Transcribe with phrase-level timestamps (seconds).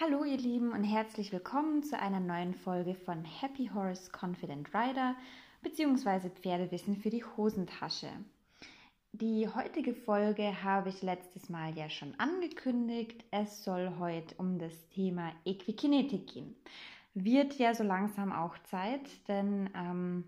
[0.00, 5.16] Hallo ihr Lieben und herzlich willkommen zu einer neuen Folge von Happy Horse Confident Rider
[5.60, 6.30] bzw.
[6.30, 8.06] Pferdewissen für die Hosentasche.
[9.10, 13.24] Die heutige Folge habe ich letztes Mal ja schon angekündigt.
[13.32, 16.54] Es soll heute um das Thema Equikinetik gehen.
[17.14, 20.22] Wird ja so langsam auch Zeit, denn ähm,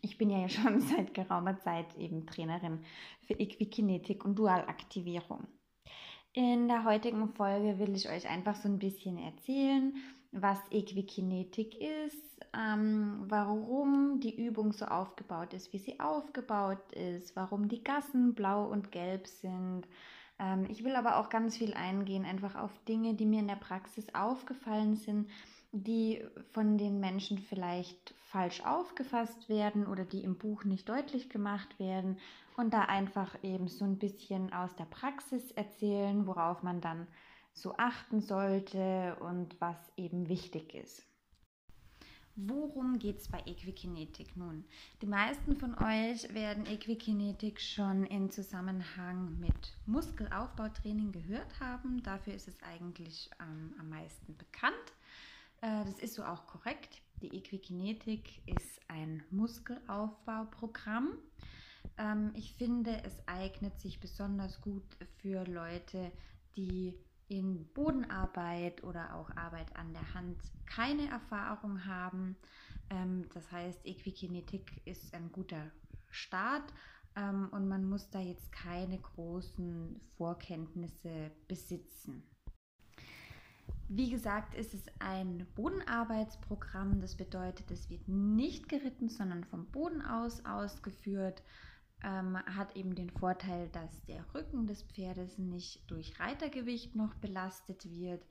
[0.00, 2.84] ich bin ja schon seit geraumer Zeit eben Trainerin
[3.26, 5.48] für Equikinetik und Dualaktivierung.
[6.34, 9.94] In der heutigen Folge will ich euch einfach so ein bisschen erzählen,
[10.30, 17.68] was Equikinetik ist, ähm, warum die Übung so aufgebaut ist, wie sie aufgebaut ist, warum
[17.68, 19.82] die Gassen blau und gelb sind.
[20.38, 23.56] Ähm, ich will aber auch ganz viel eingehen, einfach auf Dinge, die mir in der
[23.56, 25.28] Praxis aufgefallen sind,
[25.72, 26.22] die
[26.52, 32.18] von den Menschen vielleicht falsch aufgefasst werden oder die im Buch nicht deutlich gemacht werden
[32.56, 37.06] und da einfach eben so ein bisschen aus der Praxis erzählen, worauf man dann
[37.54, 41.02] so achten sollte und was eben wichtig ist.
[42.34, 44.64] Worum geht es bei Equikinetik nun?
[45.02, 52.02] Die meisten von euch werden Equikinetik schon in Zusammenhang mit Muskelaufbautraining gehört haben.
[52.02, 54.74] Dafür ist es eigentlich ähm, am meisten bekannt.
[55.62, 57.00] Äh, das ist so auch korrekt.
[57.22, 61.18] Die Equikinetik ist ein Muskelaufbauprogramm.
[61.96, 64.84] Ähm, ich finde, es eignet sich besonders gut
[65.18, 66.12] für Leute,
[66.56, 66.94] die
[67.28, 72.36] in Bodenarbeit oder auch Arbeit an der Hand keine Erfahrung haben.
[72.90, 75.70] Ähm, das heißt, Equikinetik ist ein guter
[76.10, 76.74] Start
[77.16, 82.22] ähm, und man muss da jetzt keine großen Vorkenntnisse besitzen.
[83.94, 87.02] Wie gesagt, ist es ein Bodenarbeitsprogramm.
[87.02, 91.42] Das bedeutet, es wird nicht geritten, sondern vom Boden aus ausgeführt.
[92.02, 97.84] Ähm, hat eben den Vorteil, dass der Rücken des Pferdes nicht durch Reitergewicht noch belastet
[97.90, 98.24] wird.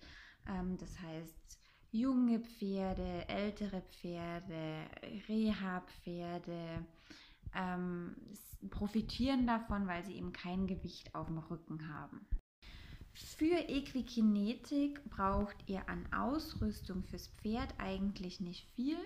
[0.47, 1.59] Ähm, das heißt,
[1.91, 4.87] junge Pferde, ältere Pferde,
[5.27, 6.87] Reha-Pferde
[7.53, 8.15] ähm,
[8.71, 12.25] profitieren davon, weil sie eben kein Gewicht auf dem Rücken haben.
[13.13, 18.97] Für Equikinetik braucht ihr an Ausrüstung fürs Pferd eigentlich nicht viel.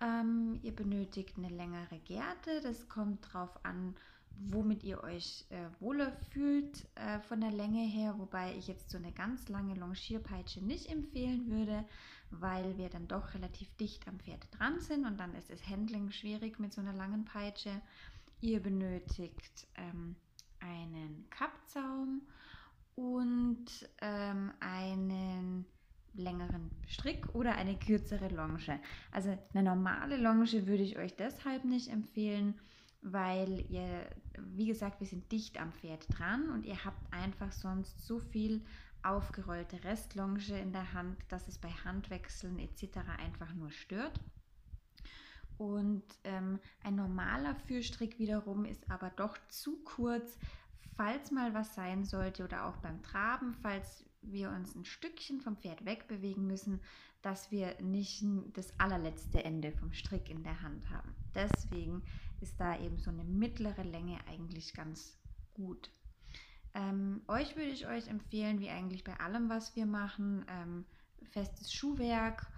[0.00, 2.60] Ähm, ihr benötigt eine längere Gerte.
[2.62, 3.96] Das kommt darauf an,
[4.38, 8.98] womit ihr euch äh, wohler fühlt äh, von der Länge her, wobei ich jetzt so
[8.98, 11.84] eine ganz lange Longierpeitsche nicht empfehlen würde,
[12.30, 16.10] weil wir dann doch relativ dicht am Pferd dran sind und dann ist das Handling
[16.10, 17.80] schwierig mit so einer langen Peitsche.
[18.42, 20.16] Ihr benötigt ähm,
[20.60, 22.20] einen Kappzaum
[22.96, 23.66] und
[24.00, 25.66] ähm, einen
[26.14, 28.80] längeren Strick oder eine kürzere Longe.
[29.12, 32.58] Also eine normale Longe würde ich euch deshalb nicht empfehlen,
[33.02, 34.08] weil ihr,
[34.38, 38.64] wie gesagt, wir sind dicht am Pferd dran und ihr habt einfach sonst so viel
[39.02, 42.98] aufgerollte Restlonge in der Hand, dass es bei Handwechseln etc.
[43.18, 44.18] einfach nur stört.
[45.58, 50.38] Und ähm, ein normaler Führstrick wiederum ist aber doch zu kurz,
[50.96, 55.56] falls mal was sein sollte oder auch beim Traben, falls wir uns ein Stückchen vom
[55.56, 56.80] Pferd wegbewegen müssen,
[57.22, 58.24] dass wir nicht
[58.54, 61.14] das allerletzte Ende vom Strick in der Hand haben.
[61.34, 62.02] Deswegen
[62.40, 65.18] ist da eben so eine mittlere Länge eigentlich ganz
[65.54, 65.90] gut.
[66.74, 70.84] Ähm, euch würde ich euch empfehlen, wie eigentlich bei allem, was wir machen, ähm,
[71.30, 72.50] festes Schuhwerk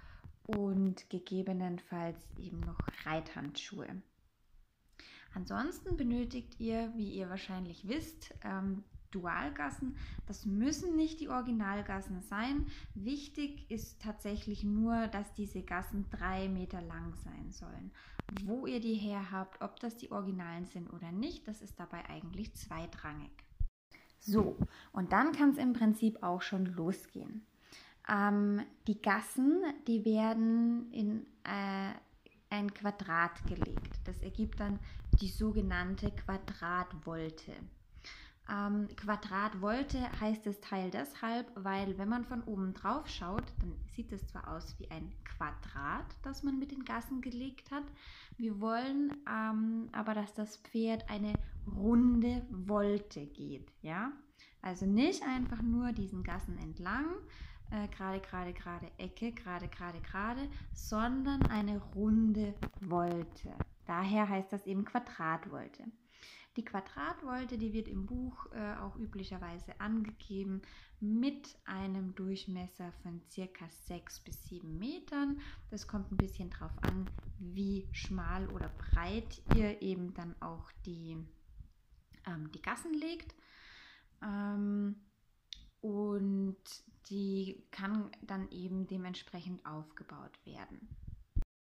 [0.47, 4.03] und gegebenenfalls eben noch Reithandschuhe.
[5.34, 9.96] Ansonsten benötigt ihr, wie ihr wahrscheinlich wisst, ähm, Dualgassen.
[10.26, 12.66] Das müssen nicht die Originalgassen sein.
[12.94, 17.90] Wichtig ist tatsächlich nur, dass diese Gassen drei Meter lang sein sollen.
[18.44, 22.04] Wo ihr die her habt, ob das die Originalen sind oder nicht, das ist dabei
[22.08, 23.32] eigentlich zweitrangig.
[24.20, 24.58] So,
[24.92, 27.46] und dann kann es im Prinzip auch schon losgehen.
[28.08, 31.92] Ähm, die Gassen, die werden in äh,
[32.50, 34.00] ein Quadrat gelegt.
[34.04, 34.78] Das ergibt dann
[35.20, 37.53] die sogenannte Quadratvolte.
[38.50, 44.11] Ähm, Quadratvolte heißt das Teil deshalb, weil wenn man von oben drauf schaut, dann sieht
[44.12, 47.84] es zwar aus wie ein Quadrat, das man mit den Gassen gelegt hat.
[48.38, 51.34] Wir wollen ähm, aber, dass das Pferd eine
[51.76, 53.70] runde Volte geht.
[53.82, 54.12] Ja?
[54.62, 57.06] Also nicht einfach nur diesen Gassen entlang,
[57.70, 63.55] äh, gerade, gerade, gerade, Ecke, gerade, gerade, gerade, sondern eine runde Volte.
[63.87, 65.85] Daher heißt das eben Quadratvolte.
[66.56, 70.62] Die Quadratvolte, die wird im Buch äh, auch üblicherweise angegeben
[70.99, 75.41] mit einem Durchmesser von circa 6 bis 7 Metern.
[75.70, 81.17] Das kommt ein bisschen drauf an, wie schmal oder breit ihr eben dann auch die,
[82.26, 83.37] ähm, die Gassen legt.
[84.20, 84.97] Ähm,
[85.81, 86.59] und
[87.10, 90.88] die kann dann eben dementsprechend aufgebaut werden.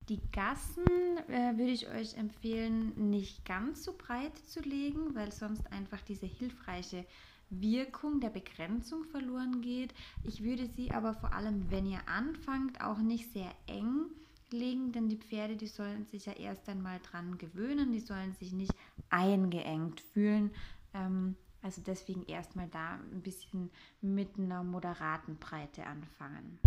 [0.08, 0.85] Die Gassen
[1.29, 6.26] äh, würde ich euch empfehlen, nicht ganz so breit zu legen, weil sonst einfach diese
[6.26, 7.06] hilfreiche
[7.49, 9.94] Wirkung der Begrenzung verloren geht.
[10.23, 14.06] Ich würde sie aber vor allem, wenn ihr anfangt, auch nicht sehr eng
[14.50, 18.52] legen, denn die Pferde, die sollen sich ja erst einmal dran gewöhnen, die sollen sich
[18.52, 18.75] nicht
[19.08, 20.50] eingeengt fühlen.
[20.93, 23.70] Ähm, also deswegen erstmal da ein bisschen
[24.02, 26.58] mit einer moderaten Breite anfangen.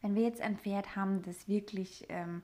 [0.00, 2.42] Wenn wir jetzt ein Pferd haben, das wirklich ähm,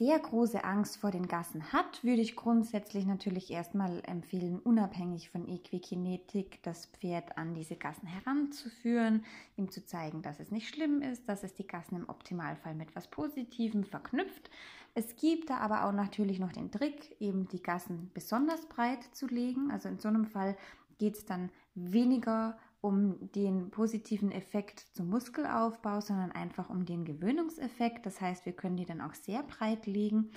[0.00, 5.48] sehr große Angst vor den Gassen hat, würde ich grundsätzlich natürlich erstmal empfehlen, unabhängig von
[5.48, 9.24] Equikinetik das Pferd an diese Gassen heranzuführen,
[9.56, 12.94] ihm zu zeigen, dass es nicht schlimm ist, dass es die Gassen im Optimalfall mit
[12.94, 14.48] was Positivem verknüpft.
[14.94, 19.26] Es gibt da aber auch natürlich noch den Trick, eben die Gassen besonders breit zu
[19.26, 19.70] legen.
[19.70, 20.56] Also in so einem Fall
[21.00, 28.06] geht es dann weniger um den positiven Effekt zum Muskelaufbau, sondern einfach um den Gewöhnungseffekt.
[28.06, 30.30] Das heißt, wir können die dann auch sehr breit legen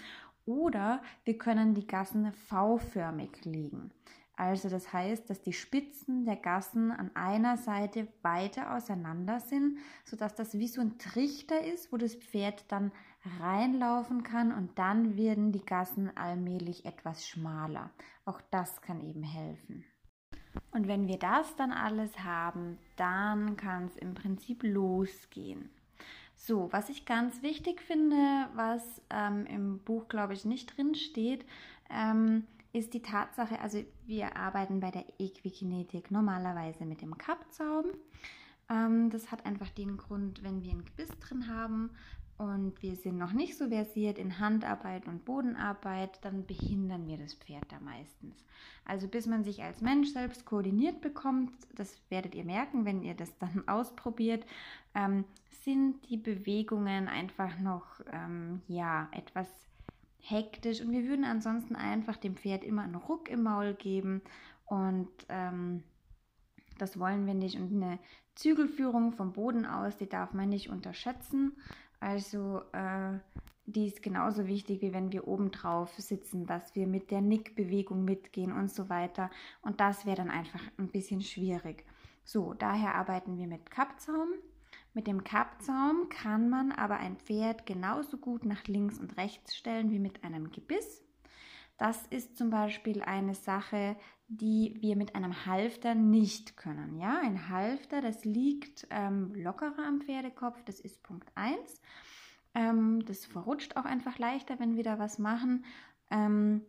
[0.45, 3.91] oder wir können die Gassen V-förmig legen.
[4.35, 10.33] Also das heißt, dass die Spitzen der Gassen an einer Seite weiter auseinander sind, sodass
[10.33, 12.91] das wie so ein Trichter ist, wo das Pferd dann
[13.39, 17.91] reinlaufen kann und dann werden die Gassen allmählich etwas schmaler.
[18.25, 19.85] Auch das kann eben helfen.
[20.71, 25.69] Und wenn wir das dann alles haben, dann kann es im Prinzip losgehen.
[26.35, 31.45] So, was ich ganz wichtig finde, was ähm, im Buch, glaube ich, nicht drin steht,
[31.89, 37.85] ähm, ist die Tatsache, also wir arbeiten bei der Equikinetik normalerweise mit dem Kappzaum.
[38.69, 41.91] Ähm, das hat einfach den Grund, wenn wir ein Gebiss drin haben,
[42.37, 47.33] und wir sind noch nicht so versiert in Handarbeit und Bodenarbeit, dann behindern wir das
[47.35, 48.43] Pferd da meistens.
[48.85, 53.13] Also bis man sich als Mensch selbst koordiniert bekommt, das werdet ihr merken, wenn ihr
[53.13, 54.45] das dann ausprobiert,
[54.95, 55.25] ähm,
[55.63, 59.47] sind die Bewegungen einfach noch ähm, ja etwas
[60.19, 64.21] hektisch und wir würden ansonsten einfach dem Pferd immer einen Ruck im Maul geben
[64.65, 65.83] und ähm,
[66.77, 67.57] das wollen wir nicht.
[67.57, 67.99] Und eine
[68.35, 71.53] Zügelführung vom Boden aus, die darf man nicht unterschätzen.
[72.03, 73.17] Also äh,
[73.65, 78.03] die ist genauso wichtig, wie wenn wir oben drauf sitzen, dass wir mit der Nickbewegung
[78.03, 79.31] mitgehen und so weiter.
[79.61, 81.85] Und das wäre dann einfach ein bisschen schwierig.
[82.25, 84.27] So, daher arbeiten wir mit Kappzaum.
[84.93, 89.89] Mit dem Kappzaum kann man aber ein Pferd genauso gut nach links und rechts stellen
[89.89, 91.01] wie mit einem Gebiss.
[91.77, 93.95] Das ist zum Beispiel eine Sache,
[94.27, 96.97] die wir mit einem Halfter nicht können.
[96.97, 101.81] Ja, ein Halfter, das liegt ähm, lockerer am Pferdekopf, das ist Punkt 1.
[102.55, 105.65] Ähm, das verrutscht auch einfach leichter, wenn wir da was machen.
[106.09, 106.61] Ähm,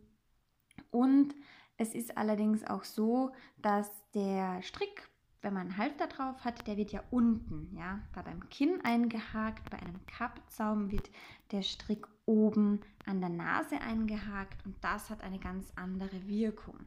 [0.91, 1.35] und
[1.77, 5.09] es ist allerdings auch so, dass der Strick,
[5.41, 9.69] wenn man einen Halfter drauf hat, der wird ja unten, ja, da beim Kinn eingehakt.
[9.69, 11.09] Bei einem Kappzaum wird
[11.51, 16.79] der Strick oben an der Nase eingehakt und das hat eine ganz andere Wirkung.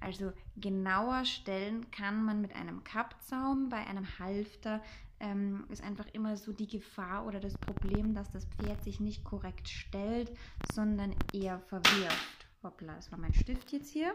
[0.00, 4.80] Also genauer stellen kann man mit einem Kappzaum, bei einem Halfter
[5.20, 9.24] ähm, ist einfach immer so die Gefahr oder das Problem, dass das Pferd sich nicht
[9.24, 10.30] korrekt stellt,
[10.72, 12.46] sondern eher verwirft.
[12.62, 14.14] Hoppla, das war mein Stift jetzt hier.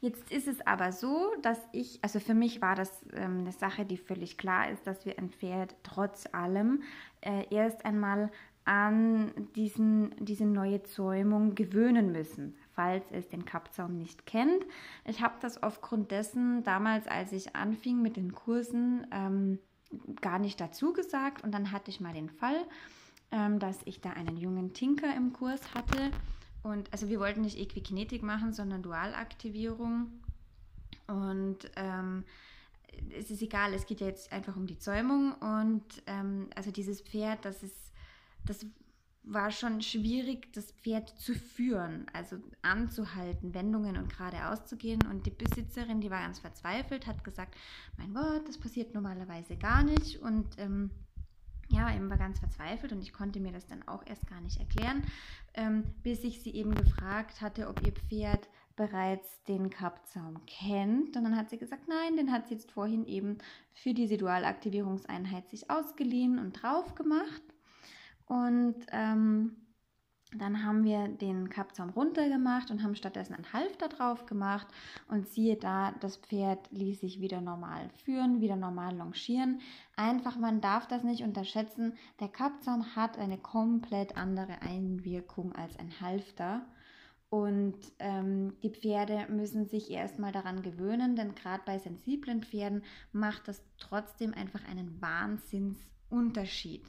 [0.00, 3.84] Jetzt ist es aber so, dass ich, also für mich war das ähm, eine Sache,
[3.84, 6.82] die völlig klar ist, dass wir ein Pferd trotz allem
[7.20, 8.30] äh, erst einmal
[8.64, 14.64] an diesen, diese neue Zäumung gewöhnen müssen, falls es den Kappzaum nicht kennt.
[15.04, 19.58] Ich habe das aufgrund dessen damals, als ich anfing mit den Kursen, ähm,
[20.20, 21.44] gar nicht dazu gesagt.
[21.44, 22.64] Und dann hatte ich mal den Fall,
[23.30, 26.10] ähm, dass ich da einen jungen Tinker im Kurs hatte.
[26.62, 30.12] Und also wir wollten nicht Equikinetik machen, sondern Dualaktivierung.
[31.06, 32.24] Und ähm,
[33.18, 35.32] es ist egal, es geht ja jetzt einfach um die Zäumung.
[35.32, 37.92] Und ähm, also dieses Pferd, das ist
[38.44, 38.66] das
[39.24, 45.00] war schon schwierig, das Pferd zu führen, also anzuhalten, Wendungen und geradeaus zu gehen.
[45.06, 47.54] Und die Besitzerin, die war ganz verzweifelt, hat gesagt,
[47.98, 50.20] mein Gott, das passiert normalerweise gar nicht.
[50.20, 50.90] Und ähm,
[51.68, 54.58] ja, eben war ganz verzweifelt und ich konnte mir das dann auch erst gar nicht
[54.58, 55.02] erklären,
[55.54, 61.16] ähm, bis ich sie eben gefragt hatte, ob ihr Pferd bereits den Kappzaum kennt.
[61.16, 63.38] Und dann hat sie gesagt, nein, den hat sie jetzt vorhin eben
[63.72, 67.42] für diese Dualaktivierungseinheit sich ausgeliehen und drauf gemacht.
[68.32, 69.56] Und ähm,
[70.34, 74.66] dann haben wir den Kappzaum runtergemacht und haben stattdessen einen Halfter drauf gemacht.
[75.06, 79.60] Und siehe da, das Pferd ließ sich wieder normal führen, wieder normal longieren.
[79.96, 81.92] Einfach, man darf das nicht unterschätzen.
[82.20, 86.64] Der Kappzaum hat eine komplett andere Einwirkung als ein Halfter.
[87.28, 93.46] Und ähm, die Pferde müssen sich erstmal daran gewöhnen, denn gerade bei sensiblen Pferden macht
[93.46, 96.86] das trotzdem einfach einen Wahnsinnsunterschied.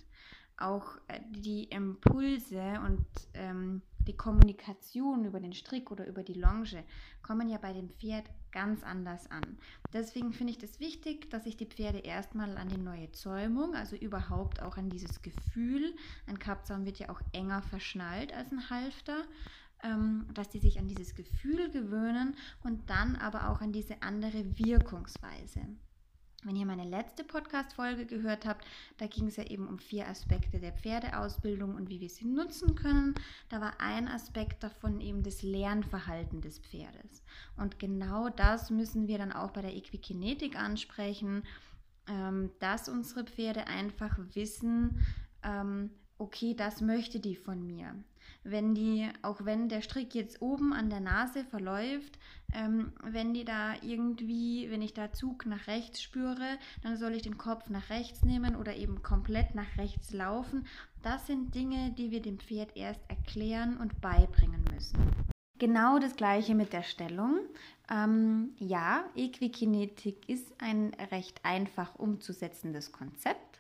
[0.58, 6.84] Auch äh, die Impulse und ähm, die Kommunikation über den Strick oder über die Longe
[7.22, 9.58] kommen ja bei dem Pferd ganz anders an.
[9.94, 13.76] Deswegen finde ich es das wichtig, dass ich die Pferde erstmal an die neue Zäumung,
[13.76, 15.96] also überhaupt auch an dieses Gefühl,
[16.28, 19.24] ein Kappzaum wird ja auch enger verschnallt als ein Halfter,
[19.84, 24.58] ähm, dass die sich an dieses Gefühl gewöhnen und dann aber auch an diese andere
[24.58, 25.62] Wirkungsweise.
[26.46, 28.66] Wenn ihr meine letzte Podcast-Folge gehört habt,
[28.98, 32.76] da ging es ja eben um vier Aspekte der Pferdeausbildung und wie wir sie nutzen
[32.76, 33.16] können.
[33.50, 37.24] Da war ein Aspekt davon eben das Lernverhalten des Pferdes.
[37.56, 41.44] Und genau das müssen wir dann auch bei der Equikinetik ansprechen,
[42.08, 45.00] ähm, dass unsere Pferde einfach wissen,
[45.44, 47.96] ähm, okay, das möchte die von mir
[48.44, 52.20] wenn die, auch wenn der Strick jetzt oben an der Nase verläuft,
[52.54, 57.24] ähm, wenn die da irgendwie, wenn ich da Zug nach rechts spüre, dann soll ich
[57.24, 60.68] den Kopf nach rechts nehmen oder eben komplett nach rechts laufen.
[61.02, 64.98] Das sind Dinge, die wir dem Pferd erst erklären und beibringen müssen.
[65.60, 67.40] Genau das gleiche mit der Stellung.
[67.90, 73.53] Ähm, ja, Equikinetik ist ein recht einfach umzusetzendes Konzept.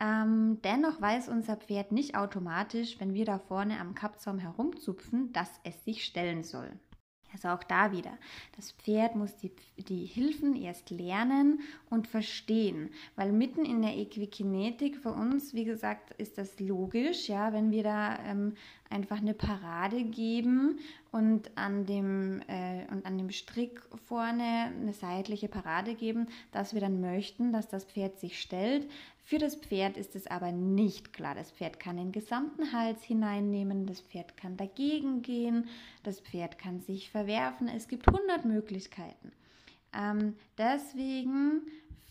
[0.00, 5.50] Ähm, dennoch weiß unser Pferd nicht automatisch, wenn wir da vorne am Kappzaum herumzupfen, dass
[5.64, 6.70] es sich stellen soll.
[7.32, 8.12] Also auch da wieder.
[8.56, 14.98] Das Pferd muss die, die Hilfen erst lernen und verstehen, weil mitten in der Equikinetik
[14.98, 18.54] für uns, wie gesagt, ist das logisch, ja, wenn wir da ähm,
[18.90, 20.78] einfach eine Parade geben
[21.10, 26.80] und an dem äh, und an dem Strick vorne eine seitliche Parade geben, dass wir
[26.80, 28.88] dann möchten, dass das Pferd sich stellt.
[29.24, 31.34] Für das Pferd ist es aber nicht klar.
[31.34, 35.68] Das Pferd kann den gesamten Hals hineinnehmen, das Pferd kann dagegen gehen,
[36.02, 37.68] das Pferd kann sich verwerfen.
[37.68, 39.32] Es gibt 100 Möglichkeiten.
[39.94, 41.62] Ähm, deswegen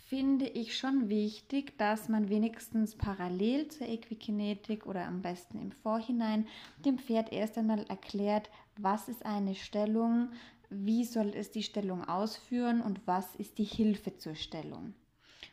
[0.07, 6.47] finde ich schon wichtig, dass man wenigstens parallel zur Equikinetik oder am besten im Vorhinein
[6.85, 10.29] dem Pferd erst einmal erklärt, was ist eine Stellung,
[10.69, 14.93] wie soll es die Stellung ausführen und was ist die Hilfe zur Stellung.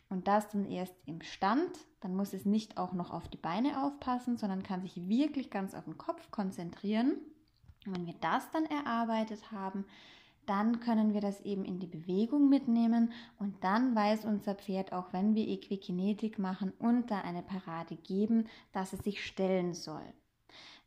[0.08, 3.82] Und das dann erst im Stand, dann muss es nicht auch noch auf die Beine
[3.82, 7.18] aufpassen, sondern kann sich wirklich ganz auf den Kopf konzentrieren.
[7.86, 9.84] Und wenn wir das dann erarbeitet haben,
[10.48, 15.12] dann können wir das eben in die Bewegung mitnehmen und dann weiß unser Pferd auch,
[15.12, 20.14] wenn wir Equikinetik machen und da eine Parade geben, dass es sich stellen soll.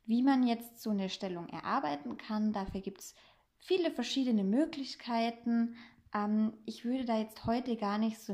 [0.06, 3.16] Wie man jetzt so eine Stellung erarbeiten kann, dafür gibt es
[3.60, 5.76] viele verschiedene Möglichkeiten.
[6.14, 8.34] Ähm, ich würde da jetzt heute gar nicht so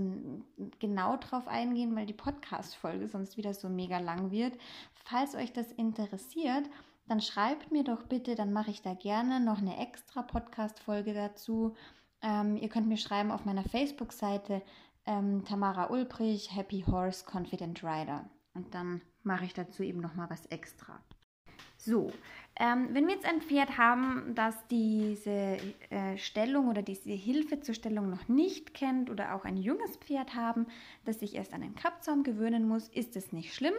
[0.80, 4.58] genau drauf eingehen, weil die Podcast-Folge sonst wieder so mega lang wird.
[5.06, 6.70] Falls euch das interessiert,
[7.08, 11.76] dann schreibt mir doch bitte, dann mache ich da gerne noch eine extra Podcast-Folge dazu.
[12.22, 14.62] Ähm, ihr könnt mir schreiben auf meiner Facebook-Seite
[15.06, 18.30] ähm, Tamara Ulbrich, Happy Horse Confident Rider.
[18.54, 21.00] Und dann mache ich dazu eben nochmal was extra.
[21.78, 22.12] So,
[22.60, 25.58] ähm, wenn wir jetzt ein Pferd haben, das diese
[25.90, 30.34] äh, Stellung oder diese Hilfe zur Stellung noch nicht kennt oder auch ein junges Pferd
[30.34, 30.66] haben,
[31.06, 33.76] das sich erst an den Kappzaum gewöhnen muss, ist es nicht schlimm.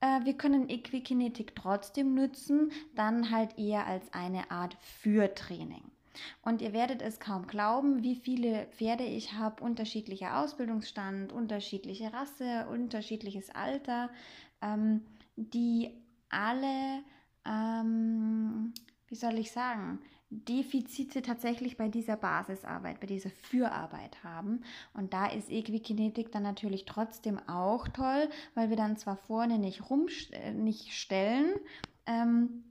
[0.00, 5.82] Äh, wir können Equikinetik trotzdem nutzen, dann halt eher als eine Art Führtraining.
[6.42, 12.66] Und ihr werdet es kaum glauben, wie viele Pferde ich habe, unterschiedlicher Ausbildungsstand, unterschiedliche Rasse,
[12.70, 14.10] unterschiedliches Alter,
[14.60, 15.02] ähm,
[15.36, 15.90] die
[16.28, 17.02] alle
[17.46, 18.72] ähm,
[19.08, 24.62] wie soll ich sagen, Defizite tatsächlich bei dieser Basisarbeit, bei dieser Fürarbeit haben.
[24.94, 29.90] Und da ist Equikinetik dann natürlich trotzdem auch toll, weil wir dann zwar vorne nicht
[29.90, 31.54] rum äh, nicht stellen,
[32.06, 32.64] ähm,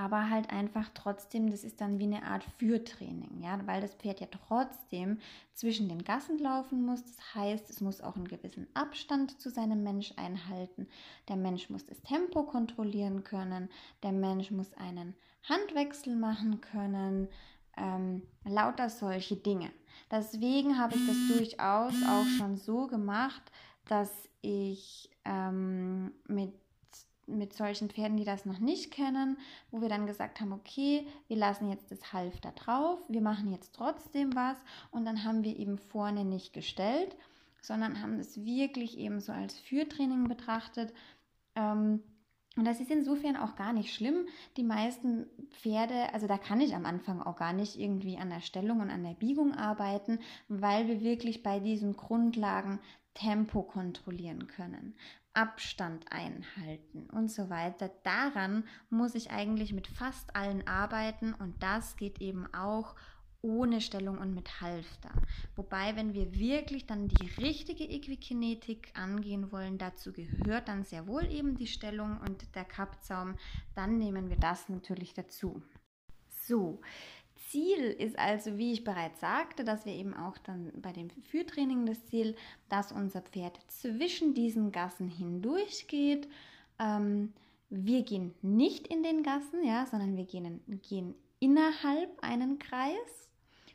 [0.00, 4.18] aber halt einfach trotzdem, das ist dann wie eine Art Führtraining, ja, weil das Pferd
[4.20, 5.18] ja trotzdem
[5.52, 7.04] zwischen den Gassen laufen muss.
[7.04, 10.88] Das heißt, es muss auch einen gewissen Abstand zu seinem Mensch einhalten.
[11.28, 13.68] Der Mensch muss das Tempo kontrollieren können.
[14.02, 15.14] Der Mensch muss einen
[15.46, 17.28] Handwechsel machen können.
[17.76, 19.70] Ähm, lauter solche Dinge.
[20.10, 23.42] Deswegen habe ich das durchaus auch schon so gemacht,
[23.86, 26.54] dass ich ähm, mit
[27.38, 29.38] mit solchen Pferden, die das noch nicht kennen,
[29.70, 33.74] wo wir dann gesagt haben, okay, wir lassen jetzt das Halfter drauf, wir machen jetzt
[33.74, 34.56] trotzdem was
[34.90, 37.16] und dann haben wir eben vorne nicht gestellt,
[37.62, 40.92] sondern haben das wirklich eben so als Führtraining betrachtet.
[41.54, 42.02] Ähm,
[42.56, 44.26] Und das ist insofern auch gar nicht schlimm.
[44.56, 48.40] Die meisten Pferde, also da kann ich am Anfang auch gar nicht irgendwie an der
[48.40, 50.18] Stellung und an der Biegung arbeiten,
[50.48, 52.80] weil wir wirklich bei diesen Grundlagen
[53.14, 54.94] Tempo kontrollieren können,
[55.32, 57.90] Abstand einhalten und so weiter.
[58.02, 62.96] Daran muss ich eigentlich mit fast allen arbeiten und das geht eben auch
[63.42, 65.10] ohne Stellung und mit Halfter.
[65.56, 71.24] Wobei, wenn wir wirklich dann die richtige Equikinetik angehen wollen, dazu gehört dann sehr wohl
[71.26, 73.36] eben die Stellung und der Kappzaum,
[73.74, 75.62] dann nehmen wir das natürlich dazu.
[76.28, 76.80] So,
[77.48, 81.86] Ziel ist also, wie ich bereits sagte, dass wir eben auch dann bei dem Führtraining
[81.86, 82.36] das Ziel,
[82.68, 86.28] dass unser Pferd zwischen diesen Gassen hindurch geht.
[86.78, 87.32] Ähm,
[87.68, 93.29] wir gehen nicht in den Gassen, ja, sondern wir gehen, gehen innerhalb einen Kreis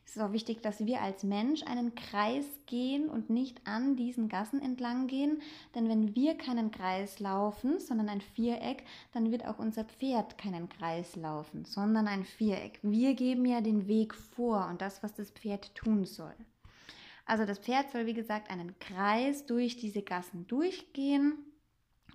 [0.05, 4.29] es ist auch wichtig, dass wir als Mensch einen Kreis gehen und nicht an diesen
[4.29, 5.41] Gassen entlang gehen.
[5.73, 8.83] Denn wenn wir keinen Kreis laufen, sondern ein Viereck,
[9.13, 12.79] dann wird auch unser Pferd keinen Kreis laufen, sondern ein Viereck.
[12.83, 16.35] Wir geben ja den Weg vor und das, was das Pferd tun soll.
[17.25, 21.33] Also das Pferd soll, wie gesagt, einen Kreis durch diese Gassen durchgehen.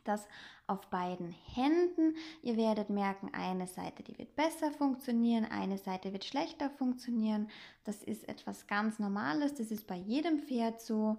[0.04, 0.26] Das
[0.66, 2.14] auf beiden Händen.
[2.42, 7.49] Ihr werdet merken, eine Seite, die wird besser funktionieren, eine Seite wird schlechter funktionieren.
[7.85, 11.19] Das ist etwas ganz Normales, das ist bei jedem Pferd so.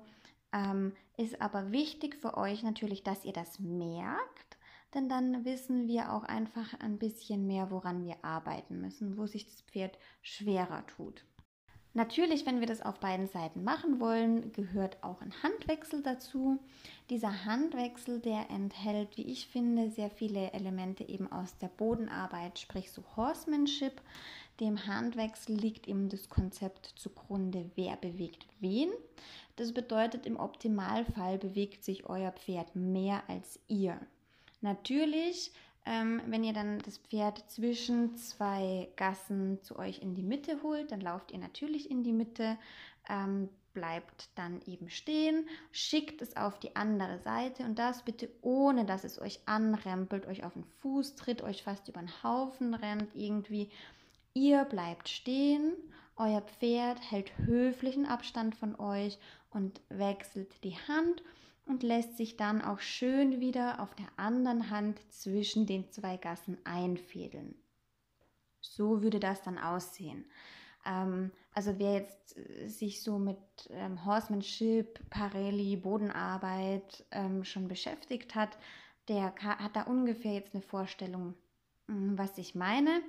[0.54, 4.58] Ähm, ist aber wichtig für euch natürlich, dass ihr das merkt,
[4.94, 9.46] denn dann wissen wir auch einfach ein bisschen mehr, woran wir arbeiten müssen, wo sich
[9.46, 11.26] das Pferd schwerer tut.
[11.94, 16.58] Natürlich, wenn wir das auf beiden Seiten machen wollen, gehört auch ein Handwechsel dazu.
[17.10, 22.92] Dieser Handwechsel, der enthält, wie ich finde, sehr viele Elemente eben aus der Bodenarbeit, sprich
[22.92, 24.02] so Horsemanship.
[24.62, 28.90] Dem Handwechsel liegt eben das Konzept zugrunde, wer bewegt wen.
[29.58, 34.00] Das bedeutet, im Optimalfall bewegt sich euer Pferd mehr als ihr.
[34.62, 35.52] Natürlich
[35.86, 40.92] ähm, wenn ihr dann das Pferd zwischen zwei Gassen zu euch in die Mitte holt,
[40.92, 42.58] dann lauft ihr natürlich in die Mitte,
[43.10, 48.86] ähm, bleibt dann eben stehen, schickt es auf die andere Seite und das bitte ohne,
[48.86, 53.16] dass es euch anrempelt, euch auf den Fuß tritt, euch fast über den Haufen rennt
[53.16, 53.70] irgendwie.
[54.34, 55.74] Ihr bleibt stehen,
[56.16, 59.18] euer Pferd hält höflichen Abstand von euch
[59.50, 61.24] und wechselt die Hand
[61.66, 66.58] und lässt sich dann auch schön wieder auf der anderen Hand zwischen den zwei Gassen
[66.64, 67.56] einfädeln.
[68.60, 70.26] So würde das dann aussehen.
[70.86, 73.38] Ähm, also wer jetzt äh, sich so mit
[73.70, 78.58] ähm, Horsemanship, Parelli, Bodenarbeit ähm, schon beschäftigt hat,
[79.08, 81.36] der hat da ungefähr jetzt eine Vorstellung,
[81.88, 83.02] hm, was ich meine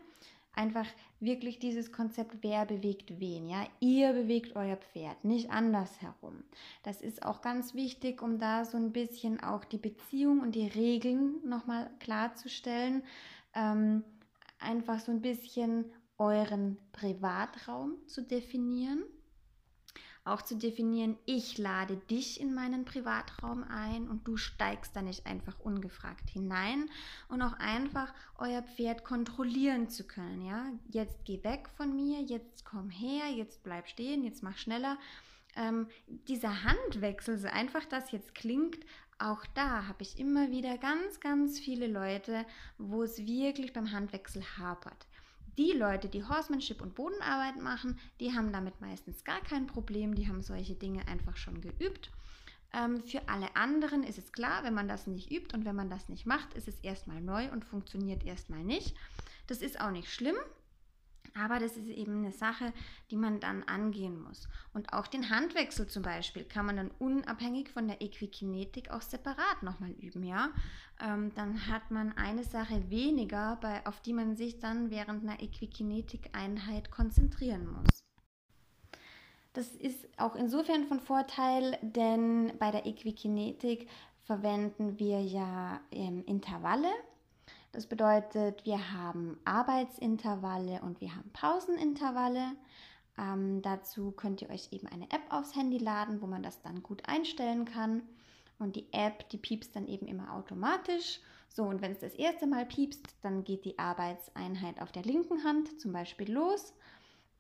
[0.55, 0.87] einfach
[1.21, 3.67] wirklich dieses Konzept, wer bewegt wen, ja?
[3.81, 6.45] Ihr bewegt euer Pferd, nicht andersherum.
[6.83, 10.67] Das ist auch ganz wichtig, um da so ein bisschen auch die Beziehung und die
[10.67, 13.03] Regeln nochmal klarzustellen.
[13.55, 14.05] Ähm,
[14.59, 15.87] einfach so ein bisschen
[16.19, 19.05] euren Privatraum zu definieren
[20.25, 25.27] auch zu definieren, ich lade dich in meinen Privatraum ein und du steigst da nicht
[25.27, 26.89] einfach ungefragt hinein
[27.29, 30.67] und auch einfach euer Pferd kontrollieren zu können, ja?
[30.91, 34.97] Jetzt geh weg von mir, jetzt komm her, jetzt bleib stehen, jetzt mach schneller.
[35.57, 38.79] Ähm, dieser Handwechsel, so einfach das jetzt klingt,
[39.19, 42.45] auch da habe ich immer wieder ganz, ganz viele Leute,
[42.79, 45.07] wo es wirklich beim Handwechsel hapert.
[45.59, 50.29] Die Leute, die Horsemanship und Bodenarbeit machen, die haben damit meistens gar kein Problem, die
[50.29, 52.11] haben solche Dinge einfach schon geübt.
[52.73, 55.91] Ähm, für alle anderen ist es klar, wenn man das nicht übt und wenn man
[55.91, 58.97] das nicht macht, ist es erstmal neu und funktioniert erstmal nicht.
[59.47, 60.37] Das ist auch nicht schlimm.
[61.35, 62.73] Aber das ist eben eine Sache,
[63.11, 64.49] die man dann angehen muss.
[64.75, 69.63] Und auch den Handwechsel zum Beispiel kann man dann unabhängig von der Equikinetik auch separat
[69.63, 70.51] nochmal üben, ja.
[71.01, 75.43] Ähm, dann hat man eine Sache weniger, bei, auf die man sich dann während einer
[75.43, 78.05] Equikinetik-Einheit konzentrieren muss.
[79.55, 83.89] Das ist auch insofern von Vorteil, denn bei der Equikinetik
[84.25, 86.91] verwenden wir ja ähm, Intervalle
[87.73, 92.53] das bedeutet, wir haben Arbeitsintervalle und wir haben Pausenintervalle.
[93.19, 96.83] Ähm, dazu könnt ihr euch eben eine App aufs Handy laden, wo man das dann
[96.83, 98.03] gut einstellen kann.
[98.59, 101.21] Und die App, die piepst dann eben immer automatisch.
[101.49, 105.43] So, und wenn es das erste Mal piepst, dann geht die Arbeitseinheit auf der linken
[105.43, 106.75] Hand zum Beispiel los.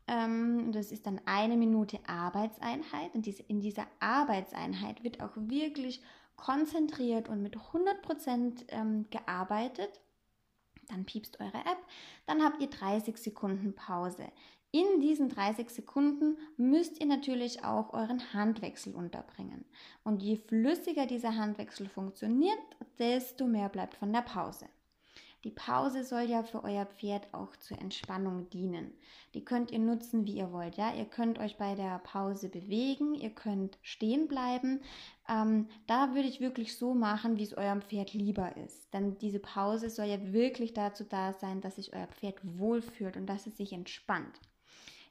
[0.08, 3.14] Ähm, das ist dann eine Minute Arbeitseinheit.
[3.14, 6.02] Und diese, in dieser Arbeitseinheit wird auch wirklich
[6.36, 10.00] konzentriert und mit 100% ähm, gearbeitet
[10.92, 11.78] dann piepst eure App,
[12.26, 14.28] dann habt ihr 30 Sekunden Pause.
[14.70, 19.66] In diesen 30 Sekunden müsst ihr natürlich auch euren Handwechsel unterbringen.
[20.02, 22.58] Und je flüssiger dieser Handwechsel funktioniert,
[22.98, 24.66] desto mehr bleibt von der Pause.
[25.44, 28.92] Die Pause soll ja für euer Pferd auch zur Entspannung dienen.
[29.34, 30.76] Die könnt ihr nutzen, wie ihr wollt.
[30.76, 34.82] Ja, ihr könnt euch bei der Pause bewegen, ihr könnt stehen bleiben.
[35.28, 38.94] Ähm, da würde ich wirklich so machen, wie es eurem Pferd lieber ist.
[38.94, 43.26] Denn diese Pause soll ja wirklich dazu da sein, dass sich euer Pferd wohlfühlt und
[43.26, 44.40] dass es sich entspannt.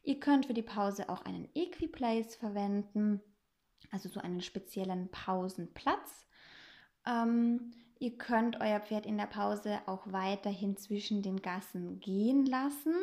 [0.03, 3.21] Ihr könnt für die Pause auch einen Equiplace verwenden,
[3.91, 6.25] also so einen speziellen Pausenplatz.
[7.05, 12.95] Ähm, ihr könnt euer Pferd in der Pause auch weiterhin zwischen den Gassen gehen lassen.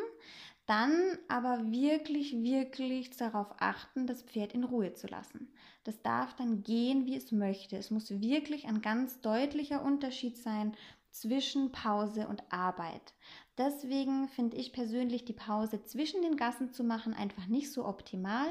[0.66, 0.92] Dann
[1.28, 5.48] aber wirklich, wirklich darauf achten, das Pferd in Ruhe zu lassen.
[5.84, 7.76] Das darf dann gehen, wie es möchte.
[7.76, 10.76] Es muss wirklich ein ganz deutlicher Unterschied sein
[11.10, 13.14] zwischen Pause und Arbeit.
[13.56, 18.48] Deswegen finde ich persönlich die Pause zwischen den Gassen zu machen einfach nicht so optimal.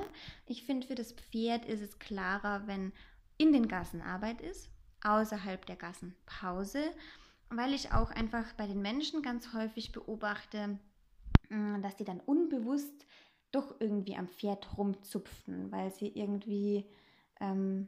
[0.47, 2.93] Ich finde, für das Pferd ist es klarer, wenn
[3.38, 4.71] in den Gassen Arbeit ist,
[5.03, 6.83] außerhalb der Gassen Pause,
[7.49, 10.79] weil ich auch einfach bei den Menschen ganz häufig beobachte,
[11.49, 13.05] mm, dass die dann unbewusst
[13.51, 16.86] doch irgendwie am Pferd rumzupfen, weil sie irgendwie
[17.39, 17.88] ähm,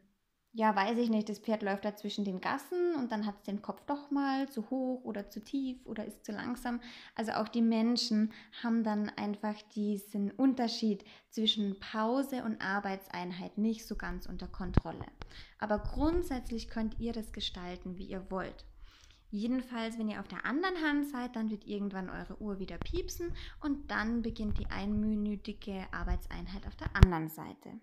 [0.52, 3.44] ja, weiß ich nicht, das Pferd läuft da zwischen den Gassen und dann hat es
[3.44, 6.82] den Kopf doch mal zu hoch oder zu tief oder ist zu langsam.
[7.16, 8.34] Also auch die Menschen
[8.64, 15.06] haben dann einfach diesen Unterschied zwischen Pause und Arbeitseinheit nicht so ganz unter Kontrolle.
[15.60, 18.66] Aber grundsätzlich könnt ihr das gestalten, wie ihr wollt.
[19.30, 23.32] Jedenfalls, wenn ihr auf der anderen Hand seid, dann wird irgendwann eure Uhr wieder piepsen
[23.62, 27.80] und dann beginnt die einminütige Arbeitseinheit auf der anderen Seite.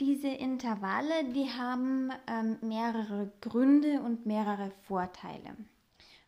[0.00, 5.56] Diese Intervalle, die haben ähm, mehrere Gründe und mehrere Vorteile.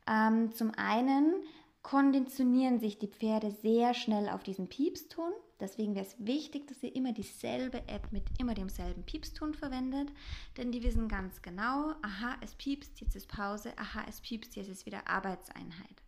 [0.09, 1.35] Ähm, zum einen
[1.83, 5.33] konditionieren sich die Pferde sehr schnell auf diesen Piepston.
[5.61, 10.11] Deswegen wäre es wichtig, dass ihr immer dieselbe App mit immer demselben Piepston verwendet,
[10.57, 14.69] denn die wissen ganz genau, aha, es piepst, jetzt ist Pause, aha, es piepst, jetzt
[14.69, 16.03] ist wieder Arbeitseinheit.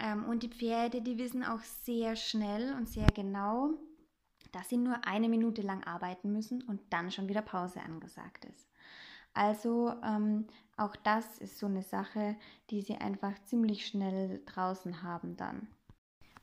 [0.00, 3.74] Ähm, und die Pferde, die wissen auch sehr schnell und sehr genau,
[4.52, 8.68] dass sie nur eine Minute lang arbeiten müssen und dann schon wieder Pause angesagt ist.
[9.34, 12.36] Also ähm, auch das ist so eine Sache,
[12.70, 15.68] die sie einfach ziemlich schnell draußen haben dann.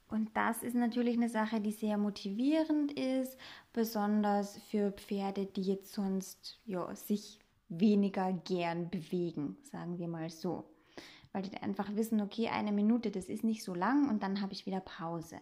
[0.09, 3.37] Und das ist natürlich eine Sache, die sehr motivierend ist,
[3.73, 10.65] besonders für Pferde, die jetzt sonst ja, sich weniger gern bewegen, sagen wir mal so.
[11.31, 14.53] Weil die einfach wissen, okay, eine Minute, das ist nicht so lang und dann habe
[14.53, 15.39] ich wieder Pause.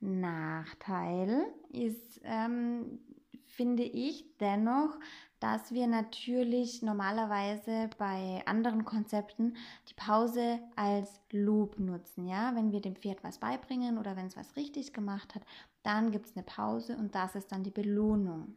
[0.00, 3.00] Nachteil ist, ähm,
[3.44, 4.98] finde ich dennoch,
[5.40, 9.56] dass wir natürlich normalerweise bei anderen Konzepten
[9.88, 12.26] die Pause als Lob nutzen.
[12.26, 15.42] Ja, wenn wir dem Pferd was beibringen oder wenn es was richtig gemacht hat,
[15.82, 18.56] dann gibt es eine Pause und das ist dann die Belohnung.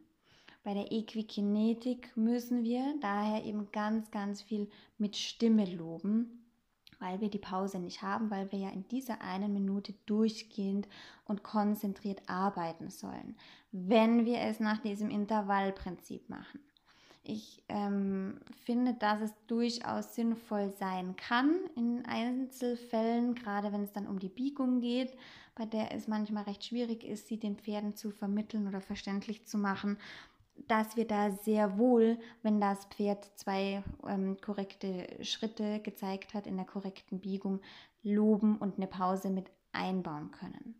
[0.64, 6.41] Bei der Equikinetik müssen wir daher eben ganz, ganz viel mit Stimme loben
[7.02, 10.88] weil wir die Pause nicht haben, weil wir ja in dieser einen Minute durchgehend
[11.24, 13.36] und konzentriert arbeiten sollen,
[13.72, 16.60] wenn wir es nach diesem Intervallprinzip machen.
[17.24, 24.08] Ich ähm, finde, dass es durchaus sinnvoll sein kann in Einzelfällen, gerade wenn es dann
[24.08, 25.16] um die Biegung geht,
[25.54, 29.58] bei der es manchmal recht schwierig ist, sie den Pferden zu vermitteln oder verständlich zu
[29.58, 29.98] machen
[30.68, 36.56] dass wir da sehr wohl, wenn das Pferd zwei ähm, korrekte Schritte gezeigt hat in
[36.56, 37.60] der korrekten Biegung,
[38.02, 40.74] loben und eine Pause mit einbauen können.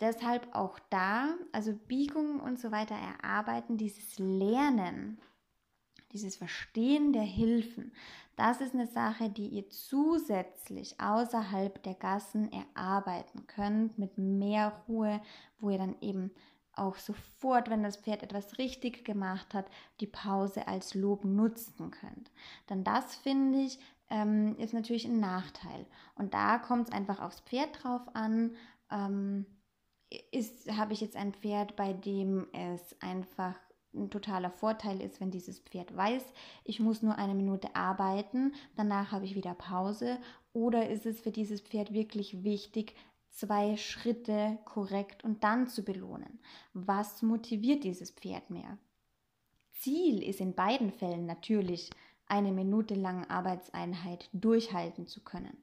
[0.00, 5.18] Deshalb auch da, also Biegung und so weiter erarbeiten, dieses Lernen,
[6.12, 7.92] dieses Verstehen der Hilfen,
[8.36, 15.20] das ist eine Sache, die ihr zusätzlich außerhalb der Gassen erarbeiten könnt mit mehr Ruhe,
[15.60, 16.30] wo ihr dann eben
[16.82, 19.66] auch sofort, wenn das Pferd etwas richtig gemacht hat,
[20.00, 22.30] die Pause als Lob nutzen könnt.
[22.68, 23.78] Denn das finde ich
[24.12, 25.86] ähm, ist natürlich ein Nachteil.
[26.14, 28.54] Und da kommt es einfach aufs Pferd drauf an.
[28.90, 29.46] Ähm,
[30.76, 33.58] habe ich jetzt ein Pferd, bei dem es einfach
[33.94, 36.24] ein totaler Vorteil ist, wenn dieses Pferd weiß,
[36.64, 40.18] ich muss nur eine Minute arbeiten, danach habe ich wieder Pause.
[40.52, 42.94] Oder ist es für dieses Pferd wirklich wichtig,
[43.32, 46.38] zwei Schritte korrekt und dann zu belohnen.
[46.74, 48.78] Was motiviert dieses Pferd mehr?
[49.72, 51.90] Ziel ist in beiden Fällen natürlich,
[52.26, 55.56] eine Minute lang Arbeitseinheit durchhalten zu können.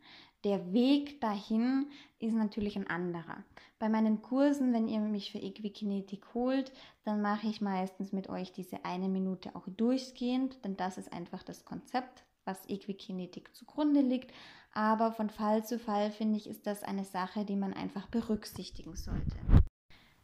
[0.44, 1.88] Der Weg dahin
[2.20, 3.44] ist natürlich ein anderer.
[3.78, 6.72] Bei meinen Kursen, wenn ihr mich für Equikinetik holt,
[7.04, 11.44] dann mache ich meistens mit euch diese eine Minute auch durchgehend, denn das ist einfach
[11.44, 14.32] das Konzept, was Equikinetik zugrunde liegt.
[14.74, 18.96] Aber von Fall zu Fall finde ich, ist das eine Sache, die man einfach berücksichtigen
[18.96, 19.38] sollte.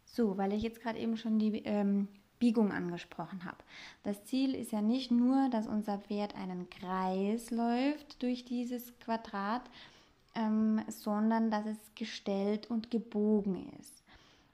[0.05, 2.07] So, weil ich jetzt gerade eben schon die ähm,
[2.39, 3.57] Biegung angesprochen habe.
[4.03, 9.63] Das Ziel ist ja nicht nur, dass unser Pferd einen Kreis läuft durch dieses Quadrat,
[10.35, 14.03] ähm, sondern dass es gestellt und gebogen ist,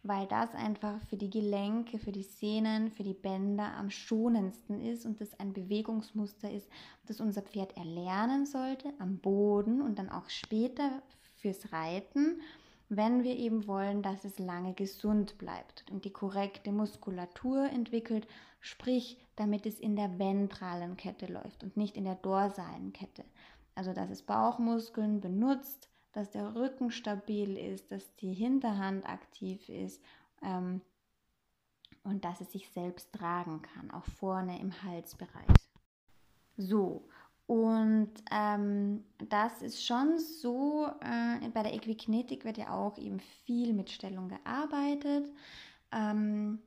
[0.03, 5.05] weil das einfach für die Gelenke, für die Sehnen, für die Bänder am schonendsten ist
[5.05, 6.69] und das ein Bewegungsmuster ist,
[7.05, 11.03] das unser Pferd erlernen sollte am Boden und dann auch später
[11.37, 12.41] fürs Reiten,
[12.89, 18.27] wenn wir eben wollen, dass es lange gesund bleibt und die korrekte Muskulatur entwickelt,
[18.59, 23.23] sprich, damit es in der ventralen Kette läuft und nicht in der dorsalen Kette.
[23.75, 30.01] Also, dass es Bauchmuskeln benutzt, dass der Rücken stabil ist, dass die Hinterhand aktiv ist
[30.41, 30.81] ähm,
[32.03, 35.47] und dass es sich selbst tragen kann, auch vorne im Halsbereich.
[36.57, 37.07] So,
[37.47, 43.73] und ähm, das ist schon so, äh, bei der Equikinetik wird ja auch eben viel
[43.73, 45.29] mit Stellung gearbeitet.
[45.91, 46.59] Ähm,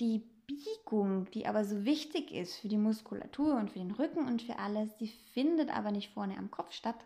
[0.00, 4.42] die Biegung, die aber so wichtig ist für die Muskulatur und für den Rücken und
[4.42, 6.98] für alles, die findet aber nicht vorne am Kopf statt,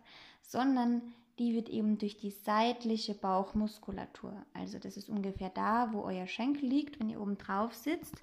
[0.42, 1.02] sondern
[1.38, 6.68] die wird eben durch die seitliche Bauchmuskulatur, also das ist ungefähr da, wo euer Schenkel
[6.68, 8.22] liegt, wenn ihr oben drauf sitzt,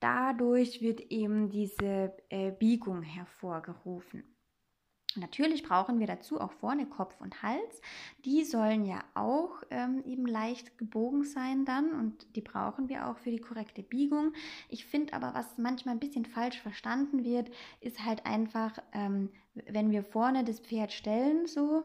[0.00, 4.24] dadurch wird eben diese äh, Biegung hervorgerufen.
[5.16, 7.80] Natürlich brauchen wir dazu auch vorne Kopf und Hals.
[8.24, 13.16] Die sollen ja auch ähm, eben leicht gebogen sein dann und die brauchen wir auch
[13.18, 14.32] für die korrekte Biegung.
[14.68, 19.90] Ich finde aber, was manchmal ein bisschen falsch verstanden wird, ist halt einfach, ähm, wenn
[19.90, 21.84] wir vorne das Pferd stellen, so,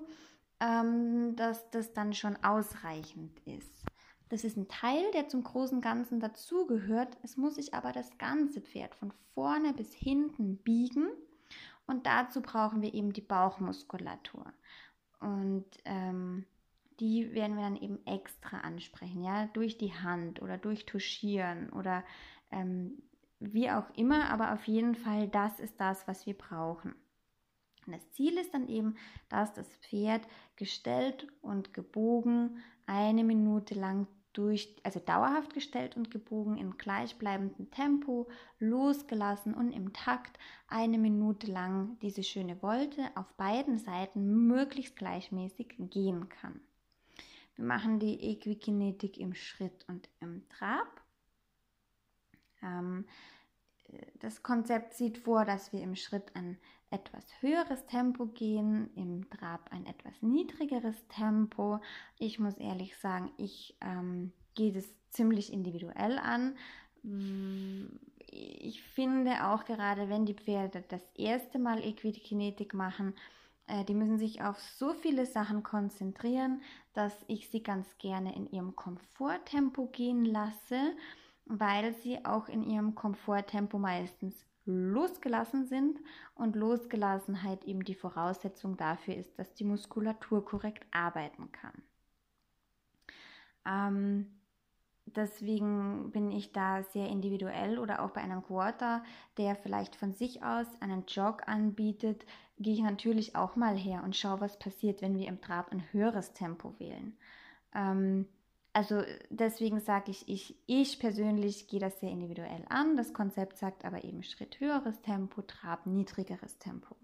[0.63, 3.83] ähm, dass das dann schon ausreichend ist.
[4.29, 7.17] Das ist ein Teil, der zum großen Ganzen dazugehört.
[7.21, 11.09] Es muss sich aber das ganze Pferd von vorne bis hinten biegen
[11.85, 14.45] und dazu brauchen wir eben die Bauchmuskulatur.
[15.19, 16.45] Und ähm,
[16.99, 22.03] die werden wir dann eben extra ansprechen, ja, durch die Hand oder durch Tuschieren oder
[22.51, 23.01] ähm,
[23.39, 26.95] wie auch immer, aber auf jeden Fall, das ist das, was wir brauchen.
[27.85, 28.95] Und das Ziel ist dann eben,
[29.29, 36.57] dass das Pferd gestellt und gebogen eine Minute lang durch, also dauerhaft gestellt und gebogen
[36.57, 38.27] in gleichbleibendem Tempo,
[38.59, 45.75] losgelassen und im Takt eine Minute lang diese schöne Wolte auf beiden Seiten möglichst gleichmäßig
[45.77, 46.59] gehen kann.
[47.55, 51.01] Wir machen die Equikinetik im Schritt und im Trab.
[52.63, 53.05] Ähm,
[54.19, 56.57] das Konzept sieht vor, dass wir im Schritt ein
[56.89, 61.79] etwas höheres Tempo gehen, im Trab ein etwas niedrigeres Tempo.
[62.19, 66.55] Ich muss ehrlich sagen, ich ähm, gehe das ziemlich individuell an.
[68.29, 73.15] Ich finde auch gerade, wenn die Pferde das erste Mal Equikinetik machen,
[73.67, 76.61] äh, die müssen sich auf so viele Sachen konzentrieren,
[76.93, 80.95] dass ich sie ganz gerne in ihrem Komforttempo gehen lasse,
[81.45, 85.99] weil sie auch in ihrem Komforttempo meistens losgelassen sind
[86.35, 91.81] und Losgelassenheit eben die Voraussetzung dafür ist, dass die Muskulatur korrekt arbeiten kann.
[93.65, 94.39] Ähm,
[95.05, 99.03] deswegen bin ich da sehr individuell oder auch bei einem Quarter,
[99.37, 102.25] der vielleicht von sich aus einen Jog anbietet,
[102.57, 105.83] gehe ich natürlich auch mal her und schaue, was passiert, wenn wir im Trab ein
[105.91, 107.17] höheres Tempo wählen.
[107.73, 108.27] Ähm,
[108.73, 112.97] also deswegen sage ich, ich, ich persönlich gehe das sehr individuell an.
[112.97, 116.95] Das Konzept sagt aber eben Schritt höheres Tempo, Trab niedrigeres Tempo.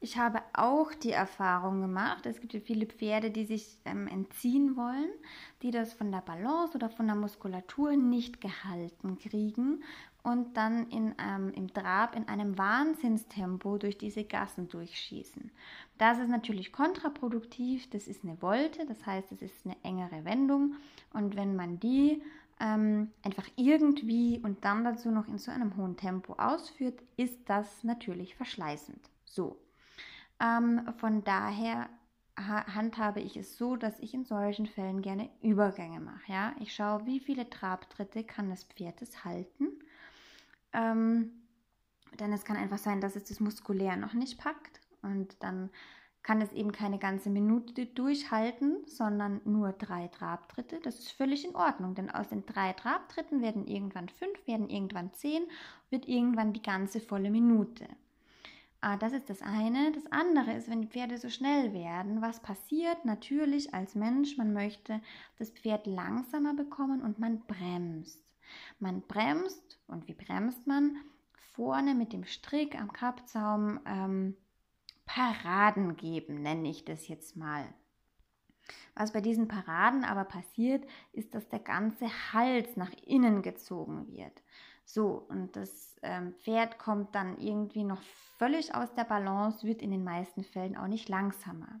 [0.00, 4.76] Ich habe auch die Erfahrung gemacht, es gibt ja viele Pferde, die sich ähm, entziehen
[4.76, 5.10] wollen,
[5.62, 9.82] die das von der Balance oder von der Muskulatur nicht gehalten kriegen
[10.26, 15.52] und dann in, ähm, im Trab in einem Wahnsinnstempo durch diese Gassen durchschießen.
[15.98, 20.74] Das ist natürlich kontraproduktiv, das ist eine Wolte, das heißt, es ist eine engere Wendung
[21.12, 22.20] und wenn man die
[22.58, 27.84] ähm, einfach irgendwie und dann dazu noch in so einem hohen Tempo ausführt, ist das
[27.84, 28.98] natürlich verschleißend.
[29.24, 29.56] So,
[30.40, 31.88] ähm, von daher
[32.36, 36.32] handhabe ich es so, dass ich in solchen Fällen gerne Übergänge mache.
[36.32, 36.52] Ja?
[36.58, 39.68] Ich schaue, wie viele Trabtritte kann das Pferd es halten.
[40.76, 41.32] Ähm,
[42.20, 45.70] denn es kann einfach sein, dass es das muskulär noch nicht packt und dann
[46.22, 50.80] kann es eben keine ganze Minute durchhalten, sondern nur drei Trabtritte.
[50.80, 55.12] Das ist völlig in Ordnung, denn aus den drei Trabtritten werden irgendwann fünf, werden irgendwann
[55.12, 55.44] zehn,
[55.88, 57.86] wird irgendwann die ganze volle Minute.
[58.80, 59.92] Ah, das ist das eine.
[59.92, 63.04] Das andere ist, wenn die Pferde so schnell werden, was passiert?
[63.04, 65.00] Natürlich als Mensch, man möchte
[65.38, 68.25] das Pferd langsamer bekommen und man bremst.
[68.78, 70.96] Man bremst und wie bremst man?
[71.54, 74.36] Vorne mit dem Strick am Kappzaum ähm,
[75.06, 77.64] Paraden geben, nenne ich das jetzt mal.
[78.94, 84.42] Was bei diesen Paraden aber passiert, ist, dass der ganze Hals nach innen gezogen wird.
[84.84, 88.02] So, und das ähm, Pferd kommt dann irgendwie noch
[88.38, 91.80] völlig aus der Balance, wird in den meisten Fällen auch nicht langsamer.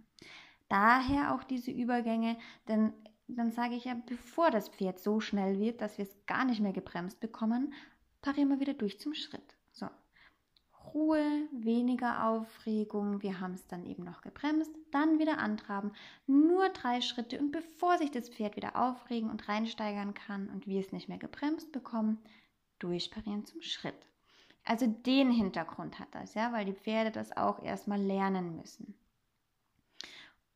[0.68, 2.36] Daher auch diese Übergänge,
[2.68, 2.92] denn
[3.28, 6.60] dann sage ich ja, bevor das Pferd so schnell wird, dass wir es gar nicht
[6.60, 7.72] mehr gebremst bekommen,
[8.22, 9.56] parieren wir wieder durch zum Schritt.
[9.72, 9.88] So.
[10.94, 15.92] Ruhe, weniger Aufregung, wir haben es dann eben noch gebremst, dann wieder antraben,
[16.26, 20.80] nur drei Schritte und bevor sich das Pferd wieder aufregen und reinsteigern kann und wir
[20.80, 22.18] es nicht mehr gebremst bekommen,
[22.78, 24.06] durchparieren zum Schritt.
[24.64, 28.94] Also den Hintergrund hat das, ja, weil die Pferde das auch erstmal lernen müssen.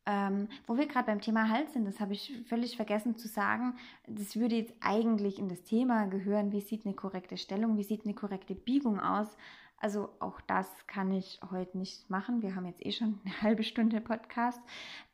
[0.06, 3.74] Ähm, wo wir gerade beim Thema Hals sind, das habe ich völlig vergessen zu sagen,
[4.06, 8.04] das würde jetzt eigentlich in das Thema gehören, wie sieht eine korrekte Stellung, wie sieht
[8.04, 9.36] eine korrekte Biegung aus.
[9.76, 12.42] Also auch das kann ich heute nicht machen.
[12.42, 14.60] Wir haben jetzt eh schon eine halbe Stunde Podcast.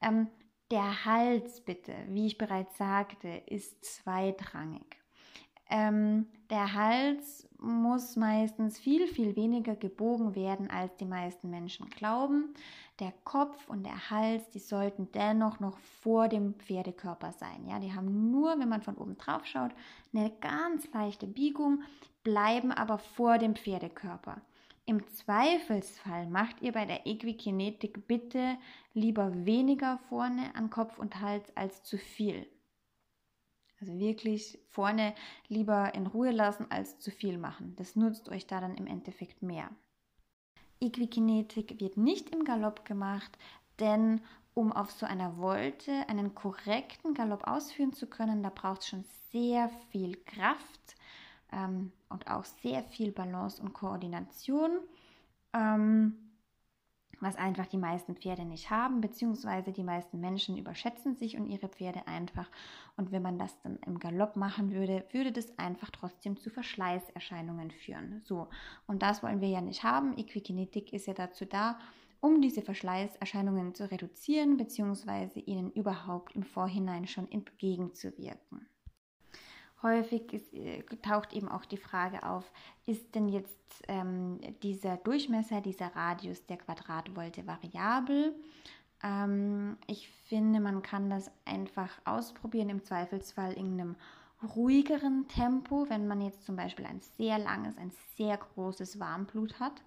[0.01, 0.29] Ähm,
[0.71, 4.97] der Hals bitte, wie ich bereits sagte, ist zweitrangig.
[5.69, 12.55] Ähm, der Hals muss meistens viel, viel weniger gebogen werden, als die meisten Menschen glauben.
[12.99, 17.67] Der Kopf und der Hals, die sollten dennoch noch vor dem Pferdekörper sein.
[17.67, 19.73] Ja, die haben nur, wenn man von oben drauf schaut,
[20.15, 21.83] eine ganz leichte Biegung,
[22.23, 24.41] bleiben aber vor dem Pferdekörper.
[24.87, 28.57] Im Zweifelsfall macht ihr bei der Equikinetik bitte
[28.95, 32.47] lieber weniger vorne an Kopf und Hals als zu viel.
[33.81, 35.15] Also wirklich vorne
[35.49, 37.75] lieber in Ruhe lassen als zu viel machen.
[37.77, 39.69] Das nutzt euch da dann im Endeffekt mehr.
[40.81, 43.37] Equikinetik wird nicht im Galopp gemacht,
[43.79, 44.21] denn
[44.55, 49.05] um auf so einer Wolte einen korrekten Galopp ausführen zu können, da braucht es schon
[49.31, 50.97] sehr viel Kraft
[51.53, 54.79] ähm, und auch sehr viel Balance und Koordination.
[55.53, 56.26] Ähm,
[57.21, 61.69] was einfach die meisten Pferde nicht haben, beziehungsweise die meisten Menschen überschätzen sich und ihre
[61.69, 62.51] Pferde einfach.
[62.97, 67.71] Und wenn man das dann im Galopp machen würde, würde das einfach trotzdem zu Verschleißerscheinungen
[67.71, 68.21] führen.
[68.25, 68.49] So,
[68.87, 70.17] und das wollen wir ja nicht haben.
[70.19, 71.79] Equikinetik ist ja dazu da,
[72.21, 78.67] um diese Verschleißerscheinungen zu reduzieren, beziehungsweise ihnen überhaupt im Vorhinein schon entgegenzuwirken.
[79.87, 82.51] Häufig ist, äh, taucht eben auch die Frage auf,
[82.87, 88.35] ist denn jetzt ähm, dieser Durchmesser, dieser Radius der Quadratvolte variabel?
[89.05, 93.97] Ähm, ich finde, man kann das einfach ausprobieren, im Zweifelsfall in einem
[94.57, 99.83] ruhigeren Tempo, wenn man jetzt zum Beispiel ein sehr langes, ein sehr großes Warmblut hat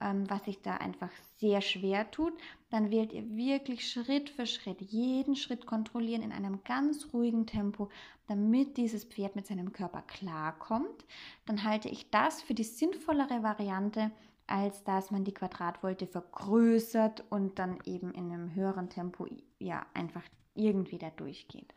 [0.00, 2.32] ähm, was sich da einfach sehr schwer tut,
[2.70, 7.88] dann wählt ihr wirklich Schritt für Schritt jeden Schritt kontrollieren in einem ganz ruhigen Tempo,
[8.28, 11.04] damit dieses Pferd mit seinem Körper klarkommt.
[11.46, 14.10] Dann halte ich das für die sinnvollere Variante,
[14.46, 19.26] als dass man die Quadratvolte vergrößert und dann eben in einem höheren Tempo
[19.58, 20.22] ja einfach
[20.54, 21.74] irgendwie da durchgeht.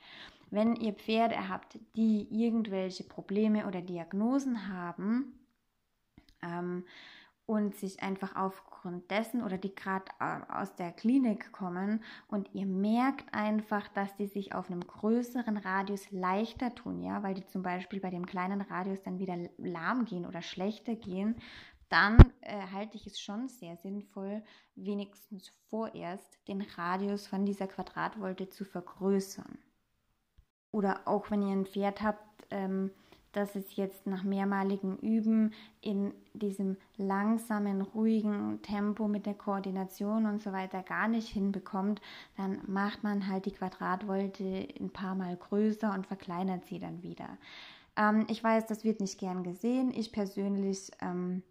[0.52, 5.40] Wenn ihr Pferde habt, die irgendwelche Probleme oder Diagnosen haben,
[6.42, 6.86] ähm,
[7.50, 12.68] und sich einfach aufgrund dessen oder die gerade äh, aus der Klinik kommen und ihr
[12.68, 17.64] merkt einfach, dass die sich auf einem größeren Radius leichter tun, ja, weil die zum
[17.64, 21.38] Beispiel bei dem kleinen Radius dann wieder lahm gehen oder schlechter gehen,
[21.90, 24.44] dann äh, halte ich es schon sehr sinnvoll,
[24.76, 29.58] wenigstens vorerst den Radius von dieser Quadratvolte zu vergrößern.
[30.72, 32.92] Oder auch wenn ihr ein Pferd habt, ähm,
[33.32, 40.42] dass es jetzt nach mehrmaligen Üben in diesem langsamen, ruhigen Tempo mit der Koordination und
[40.42, 42.02] so weiter gar nicht hinbekommt,
[42.38, 47.38] dann macht man halt die Quadratvolte ein paar Mal größer und verkleinert sie dann wieder.
[47.96, 49.92] Ähm, ich weiß, das wird nicht gern gesehen.
[49.94, 51.44] Ich persönlich ähm,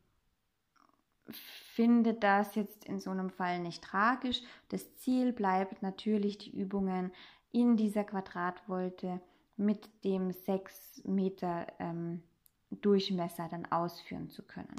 [1.31, 4.43] finde das jetzt in so einem Fall nicht tragisch.
[4.69, 7.13] Das Ziel bleibt natürlich, die Übungen
[7.53, 9.21] in dieser Quadratvolte
[9.59, 12.23] mit dem 6 Meter ähm,
[12.71, 14.77] Durchmesser dann ausführen zu können.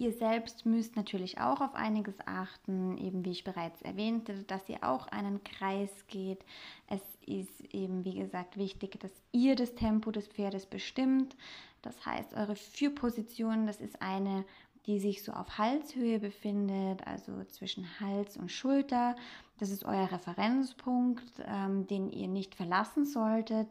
[0.00, 4.82] Ihr selbst müsst natürlich auch auf einiges achten, eben wie ich bereits erwähnte, dass ihr
[4.82, 6.42] auch einen Kreis geht.
[6.86, 11.36] Es ist eben, wie gesagt, wichtig, dass ihr das Tempo des Pferdes bestimmt.
[11.82, 14.46] Das heißt, eure Führposition, das ist eine,
[14.86, 19.14] die sich so auf Halshöhe befindet, also zwischen Hals und Schulter.
[19.58, 23.68] Das ist euer Referenzpunkt, ähm, den ihr nicht verlassen solltet.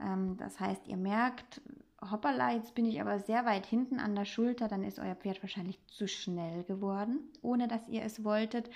[0.00, 1.60] Ähm, das heißt, ihr merkt,
[2.10, 5.42] hoppala, jetzt bin ich aber sehr weit hinten an der Schulter, dann ist euer Pferd
[5.42, 8.70] wahrscheinlich zu schnell geworden, ohne dass ihr es wolltet.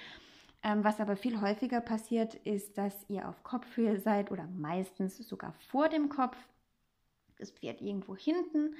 [0.62, 5.52] Ähm, was aber viel häufiger passiert, ist, dass ihr auf Kopfhöhe seid oder meistens sogar
[5.52, 6.36] vor dem Kopf.
[7.38, 8.74] Das Pferd irgendwo hinten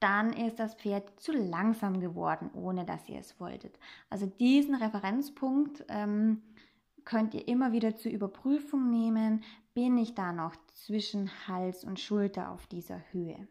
[0.00, 3.78] dann ist das Pferd zu langsam geworden, ohne dass ihr es wolltet.
[4.10, 6.42] Also diesen Referenzpunkt ähm,
[7.04, 9.42] könnt ihr immer wieder zur Überprüfung nehmen.
[9.74, 13.48] Bin ich da noch zwischen Hals und Schulter auf dieser Höhe?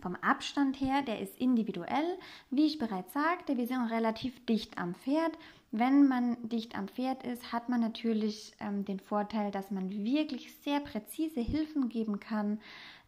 [0.00, 2.18] Vom Abstand her, der ist individuell.
[2.50, 5.36] Wie ich bereits sagte, wir sind relativ dicht am Pferd.
[5.72, 10.52] Wenn man dicht am Pferd ist, hat man natürlich ähm, den Vorteil, dass man wirklich
[10.64, 12.60] sehr präzise Hilfen geben kann,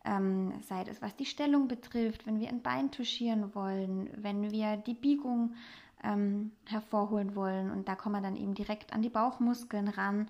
[0.05, 4.77] ähm, sei es was die Stellung betrifft, wenn wir ein Bein touchieren wollen, wenn wir
[4.77, 5.55] die Biegung
[6.03, 10.29] ähm, hervorholen wollen und da kommen wir dann eben direkt an die Bauchmuskeln ran.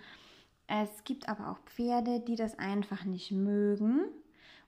[0.67, 4.05] Es gibt aber auch Pferde, die das einfach nicht mögen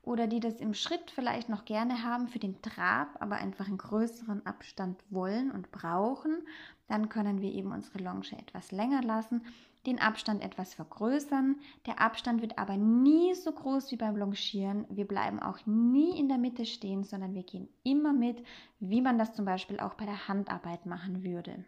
[0.06, 3.78] oder die das im Schritt vielleicht noch gerne haben für den Trab, aber einfach einen
[3.78, 6.42] größeren Abstand wollen und brauchen.
[6.88, 9.42] Dann können wir eben unsere Longe etwas länger lassen,
[9.86, 11.56] den Abstand etwas vergrößern.
[11.86, 14.86] Der Abstand wird aber nie so groß wie beim Longieren.
[14.88, 18.44] Wir bleiben auch nie in der Mitte stehen, sondern wir gehen immer mit,
[18.80, 21.64] wie man das zum Beispiel auch bei der Handarbeit machen würde.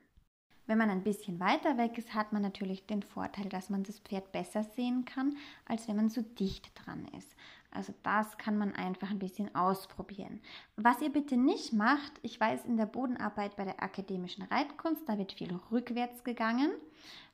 [0.67, 4.01] Wenn man ein bisschen weiter weg ist, hat man natürlich den Vorteil, dass man das
[4.01, 7.37] Pferd besser sehen kann, als wenn man so dicht dran ist.
[7.77, 10.41] Also das kann man einfach ein bisschen ausprobieren.
[10.77, 15.19] Was ihr bitte nicht macht, ich weiß in der Bodenarbeit bei der akademischen Reitkunst, da
[15.19, 16.71] wird viel rückwärts gegangen.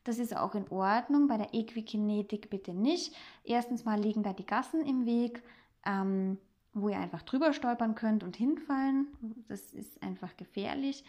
[0.04, 1.28] Das ist auch in Ordnung.
[1.28, 3.14] Bei der Equikinetik bitte nicht.
[3.44, 5.42] Erstens mal liegen da die Gassen im Weg.
[5.86, 6.38] Ähm,
[6.74, 9.08] wo ihr einfach drüber stolpern könnt und hinfallen.
[9.48, 11.04] Das ist einfach gefährlich.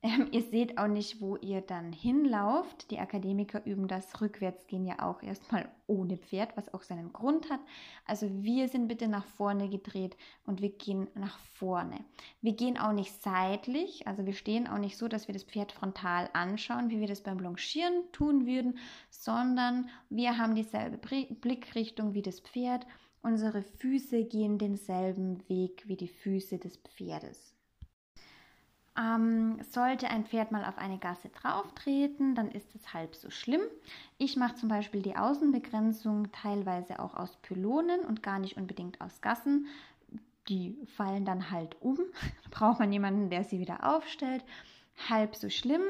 [0.00, 2.92] Ähm, ihr seht auch nicht, wo ihr dann hinlauft.
[2.92, 7.58] Die Akademiker üben das Rückwärtsgehen ja auch erstmal ohne Pferd, was auch seinen Grund hat.
[8.06, 12.04] Also wir sind bitte nach vorne gedreht und wir gehen nach vorne.
[12.42, 15.72] Wir gehen auch nicht seitlich, also wir stehen auch nicht so, dass wir das Pferd
[15.72, 18.78] frontal anschauen, wie wir das beim Longieren tun würden,
[19.10, 22.86] sondern wir haben dieselbe Blickrichtung wie das Pferd.
[23.20, 27.57] Unsere Füße gehen denselben Weg wie die Füße des Pferdes.
[28.98, 33.60] Ähm, sollte ein Pferd mal auf eine Gasse drauftreten, dann ist es halb so schlimm.
[34.16, 39.20] Ich mache zum Beispiel die Außenbegrenzung teilweise auch aus Pylonen und gar nicht unbedingt aus
[39.20, 39.66] Gassen.
[40.48, 41.96] Die fallen dann halt um.
[42.44, 44.44] da braucht man jemanden, der sie wieder aufstellt.
[45.08, 45.82] Halb so schlimm.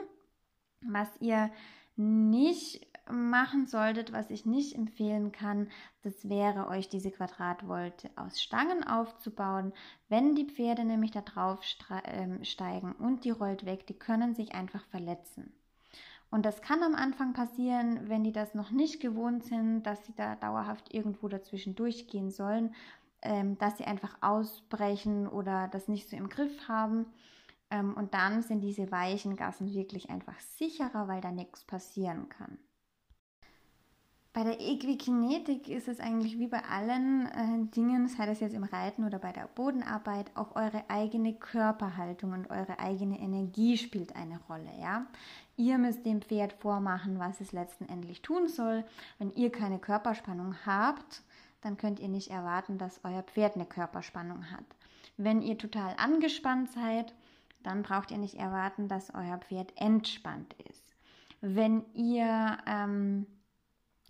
[0.83, 1.51] Was ihr
[1.99, 5.69] nicht machen solltet, was ich nicht empfehlen kann,
[6.03, 9.73] das wäre euch diese Quadratvolte aus Stangen aufzubauen.
[10.09, 11.61] Wenn die Pferde nämlich da drauf
[12.05, 15.53] ähm, steigen und die rollt weg, die können sich einfach verletzen.
[16.31, 20.15] Und das kann am Anfang passieren, wenn die das noch nicht gewohnt sind, dass sie
[20.15, 22.75] da dauerhaft irgendwo dazwischen durchgehen sollen,
[23.23, 27.07] ähm, dass sie einfach ausbrechen oder das nicht so im Griff haben.
[27.71, 32.59] Ähm, und dann sind diese weichen Gassen wirklich einfach sicherer, weil da nichts passieren kann.
[34.39, 38.63] Bei der Equikinetik ist es eigentlich wie bei allen äh, Dingen, sei das jetzt im
[38.63, 44.39] Reiten oder bei der Bodenarbeit, auch eure eigene Körperhaltung und eure eigene Energie spielt eine
[44.49, 45.07] Rolle, ja?
[45.57, 48.85] Ihr müsst dem Pferd vormachen, was es letztendlich tun soll.
[49.19, 51.23] Wenn ihr keine Körperspannung habt,
[51.63, 54.65] dann könnt ihr nicht erwarten, dass euer Pferd eine Körperspannung hat.
[55.17, 57.13] Wenn ihr total angespannt seid,
[57.63, 60.95] dann braucht ihr nicht erwarten, dass euer Pferd entspannt ist.
[61.41, 63.27] Wenn ihr ähm,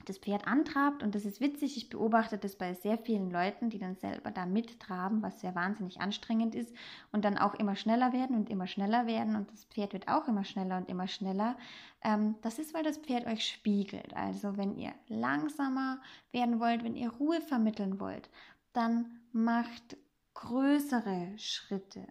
[0.09, 3.79] das Pferd antrabt und das ist witzig, ich beobachte das bei sehr vielen Leuten, die
[3.79, 6.75] dann selber da mittraben, was sehr wahnsinnig anstrengend ist
[7.13, 10.29] und dann auch immer schneller werden und immer schneller werden und das Pferd wird auch
[10.29, 11.57] immer schneller und immer schneller.
[12.03, 14.15] Ähm, das ist, weil das Pferd euch spiegelt.
[14.17, 16.01] Also wenn ihr langsamer
[16.33, 18.31] werden wollt, wenn ihr Ruhe vermitteln wollt,
[18.73, 19.97] dann macht
[20.35, 22.07] größere Schritte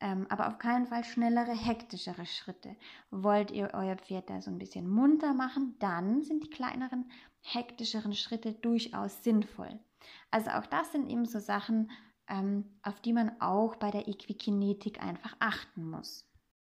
[0.00, 2.76] ähm, aber auf keinen Fall schnellere, hektischere Schritte.
[3.10, 7.10] Wollt ihr euer Pferd da so ein bisschen munter machen, dann sind die kleineren,
[7.42, 9.78] hektischeren Schritte durchaus sinnvoll.
[10.30, 11.90] Also auch das sind eben so Sachen,
[12.28, 16.24] ähm, auf die man auch bei der Equikinetik einfach achten muss.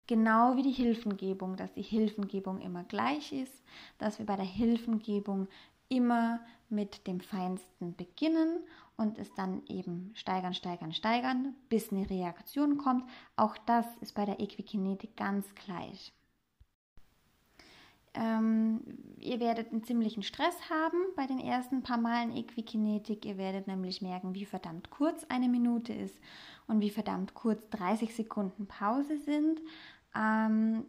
[0.07, 3.63] Genau wie die Hilfengebung, dass die Hilfengebung immer gleich ist,
[3.97, 5.47] dass wir bei der Hilfengebung
[5.89, 8.59] immer mit dem Feinsten beginnen
[8.97, 13.03] und es dann eben steigern, steigern, steigern, bis eine Reaktion kommt.
[13.35, 16.13] Auch das ist bei der Equikinetik ganz gleich.
[18.13, 18.81] Ähm,
[19.19, 23.25] ihr werdet einen ziemlichen Stress haben bei den ersten paar Malen Equikinetik.
[23.25, 26.17] Ihr werdet nämlich merken, wie verdammt kurz eine Minute ist
[26.67, 29.59] und wie verdammt kurz 30 Sekunden Pause sind.
[30.15, 30.85] Ähm,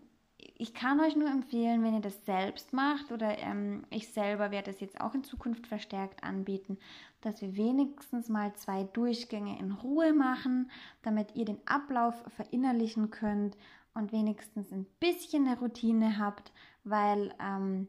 [0.58, 4.70] ich kann euch nur empfehlen, wenn ihr das selbst macht oder ähm, ich selber werde
[4.70, 6.78] es jetzt auch in Zukunft verstärkt anbieten,
[7.26, 10.70] dass wir wenigstens mal zwei Durchgänge in Ruhe machen,
[11.02, 13.56] damit ihr den Ablauf verinnerlichen könnt
[13.94, 16.52] und wenigstens ein bisschen eine Routine habt,
[16.84, 17.88] weil ähm,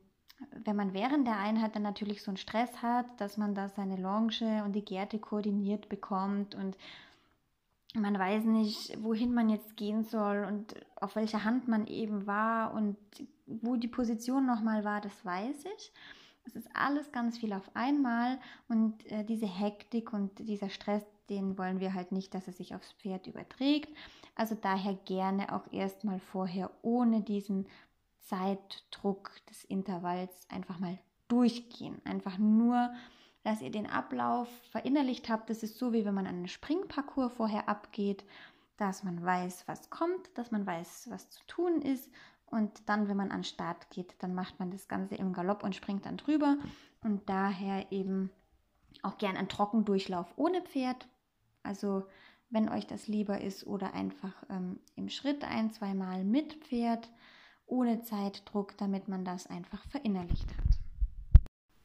[0.63, 3.97] wenn man während der Einheit dann natürlich so einen Stress hat, dass man da seine
[3.97, 6.77] Longe und die Gärte koordiniert bekommt und
[7.93, 12.73] man weiß nicht, wohin man jetzt gehen soll und auf welcher Hand man eben war
[12.73, 12.97] und
[13.45, 15.91] wo die Position nochmal war, das weiß ich.
[16.47, 18.39] Es ist alles ganz viel auf einmal
[18.69, 22.73] und äh, diese Hektik und dieser Stress, den wollen wir halt nicht, dass er sich
[22.73, 23.89] aufs Pferd überträgt.
[24.35, 27.67] Also daher gerne auch erstmal vorher ohne diesen
[28.21, 32.01] Zeitdruck des Intervalls einfach mal durchgehen.
[32.05, 32.91] Einfach nur,
[33.43, 35.49] dass ihr den Ablauf verinnerlicht habt.
[35.49, 38.23] Das ist so, wie wenn man einen Springparcours vorher abgeht,
[38.77, 42.09] dass man weiß, was kommt, dass man weiß, was zu tun ist.
[42.49, 45.63] Und dann, wenn man an den Start geht, dann macht man das Ganze im Galopp
[45.63, 46.57] und springt dann drüber.
[47.01, 48.31] Und daher eben
[49.03, 51.07] auch gern ein Trockendurchlauf ohne Pferd.
[51.63, 52.05] Also
[52.49, 57.09] wenn euch das lieber ist oder einfach ähm, im Schritt ein, zweimal mit Pferd,
[57.65, 60.79] ohne Zeitdruck, damit man das einfach verinnerlicht hat.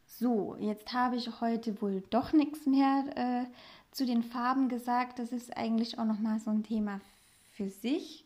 [0.06, 3.44] So, jetzt habe ich heute wohl doch nichts mehr äh,
[3.90, 5.18] zu den Farben gesagt.
[5.18, 7.00] Das ist eigentlich auch nochmal so ein Thema
[7.54, 8.24] für sich.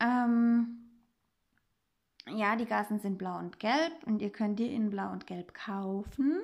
[0.00, 0.85] Ähm,
[2.28, 5.54] ja, die Gassen sind blau und gelb und ihr könnt die in blau und gelb
[5.54, 6.40] kaufen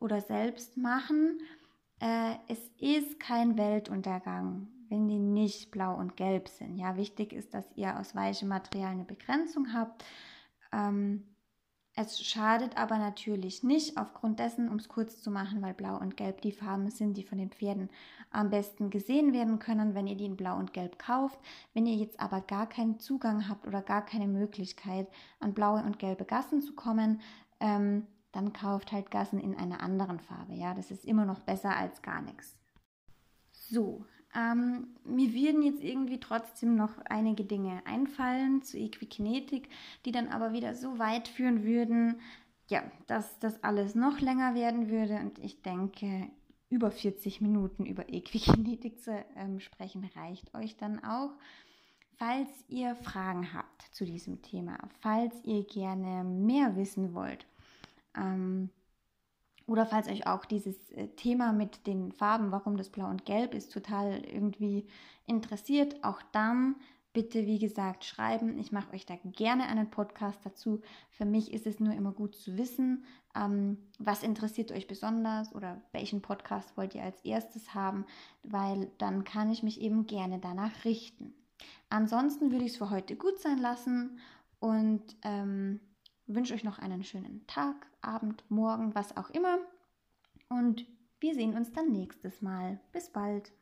[0.00, 1.40] oder selbst machen.
[2.00, 6.76] Äh, es ist kein Weltuntergang, wenn die nicht blau und gelb sind.
[6.76, 10.04] Ja, wichtig ist, dass ihr aus weichem Material eine Begrenzung habt.
[10.72, 11.24] Ähm,
[12.00, 16.16] es schadet aber natürlich nicht, aufgrund dessen, um es kurz zu machen, weil Blau und
[16.16, 17.90] Gelb die Farben sind, die von den Pferden
[18.30, 21.38] am besten gesehen werden können, wenn ihr die in Blau und Gelb kauft.
[21.74, 25.08] Wenn ihr jetzt aber gar keinen Zugang habt oder gar keine Möglichkeit,
[25.40, 27.20] an blaue und gelbe Gassen zu kommen,
[27.60, 30.54] ähm, dann kauft halt Gassen in einer anderen Farbe.
[30.54, 32.56] Ja, das ist immer noch besser als gar nichts.
[33.50, 34.04] So,
[34.34, 39.68] ähm, mir würden jetzt irgendwie trotzdem noch einige Dinge einfallen zu Equikinetik,
[40.04, 42.20] die dann aber wieder so weit führen würden,
[42.68, 45.16] ja, dass das alles noch länger werden würde.
[45.16, 46.30] Und ich denke,
[46.68, 51.32] über 40 Minuten über Equikinetik zu ähm, sprechen reicht euch dann auch.
[52.16, 57.46] Falls ihr Fragen habt zu diesem Thema, falls ihr gerne mehr wissen wollt,
[58.14, 58.70] ähm,
[59.70, 63.54] oder falls euch auch dieses äh, Thema mit den Farben, warum das Blau und Gelb
[63.54, 64.88] ist, total irgendwie
[65.26, 66.74] interessiert, auch dann
[67.12, 68.58] bitte, wie gesagt, schreiben.
[68.58, 70.80] Ich mache euch da gerne einen Podcast dazu.
[71.10, 73.04] Für mich ist es nur immer gut zu wissen,
[73.36, 78.06] ähm, was interessiert euch besonders oder welchen Podcast wollt ihr als erstes haben,
[78.42, 81.32] weil dann kann ich mich eben gerne danach richten.
[81.90, 84.18] Ansonsten würde ich es für heute gut sein lassen
[84.58, 85.78] und ähm,
[86.34, 89.58] wünsche euch noch einen schönen Tag, Abend, Morgen, was auch immer.
[90.48, 90.86] Und
[91.20, 92.80] wir sehen uns dann nächstes Mal.
[92.92, 93.52] Bis bald.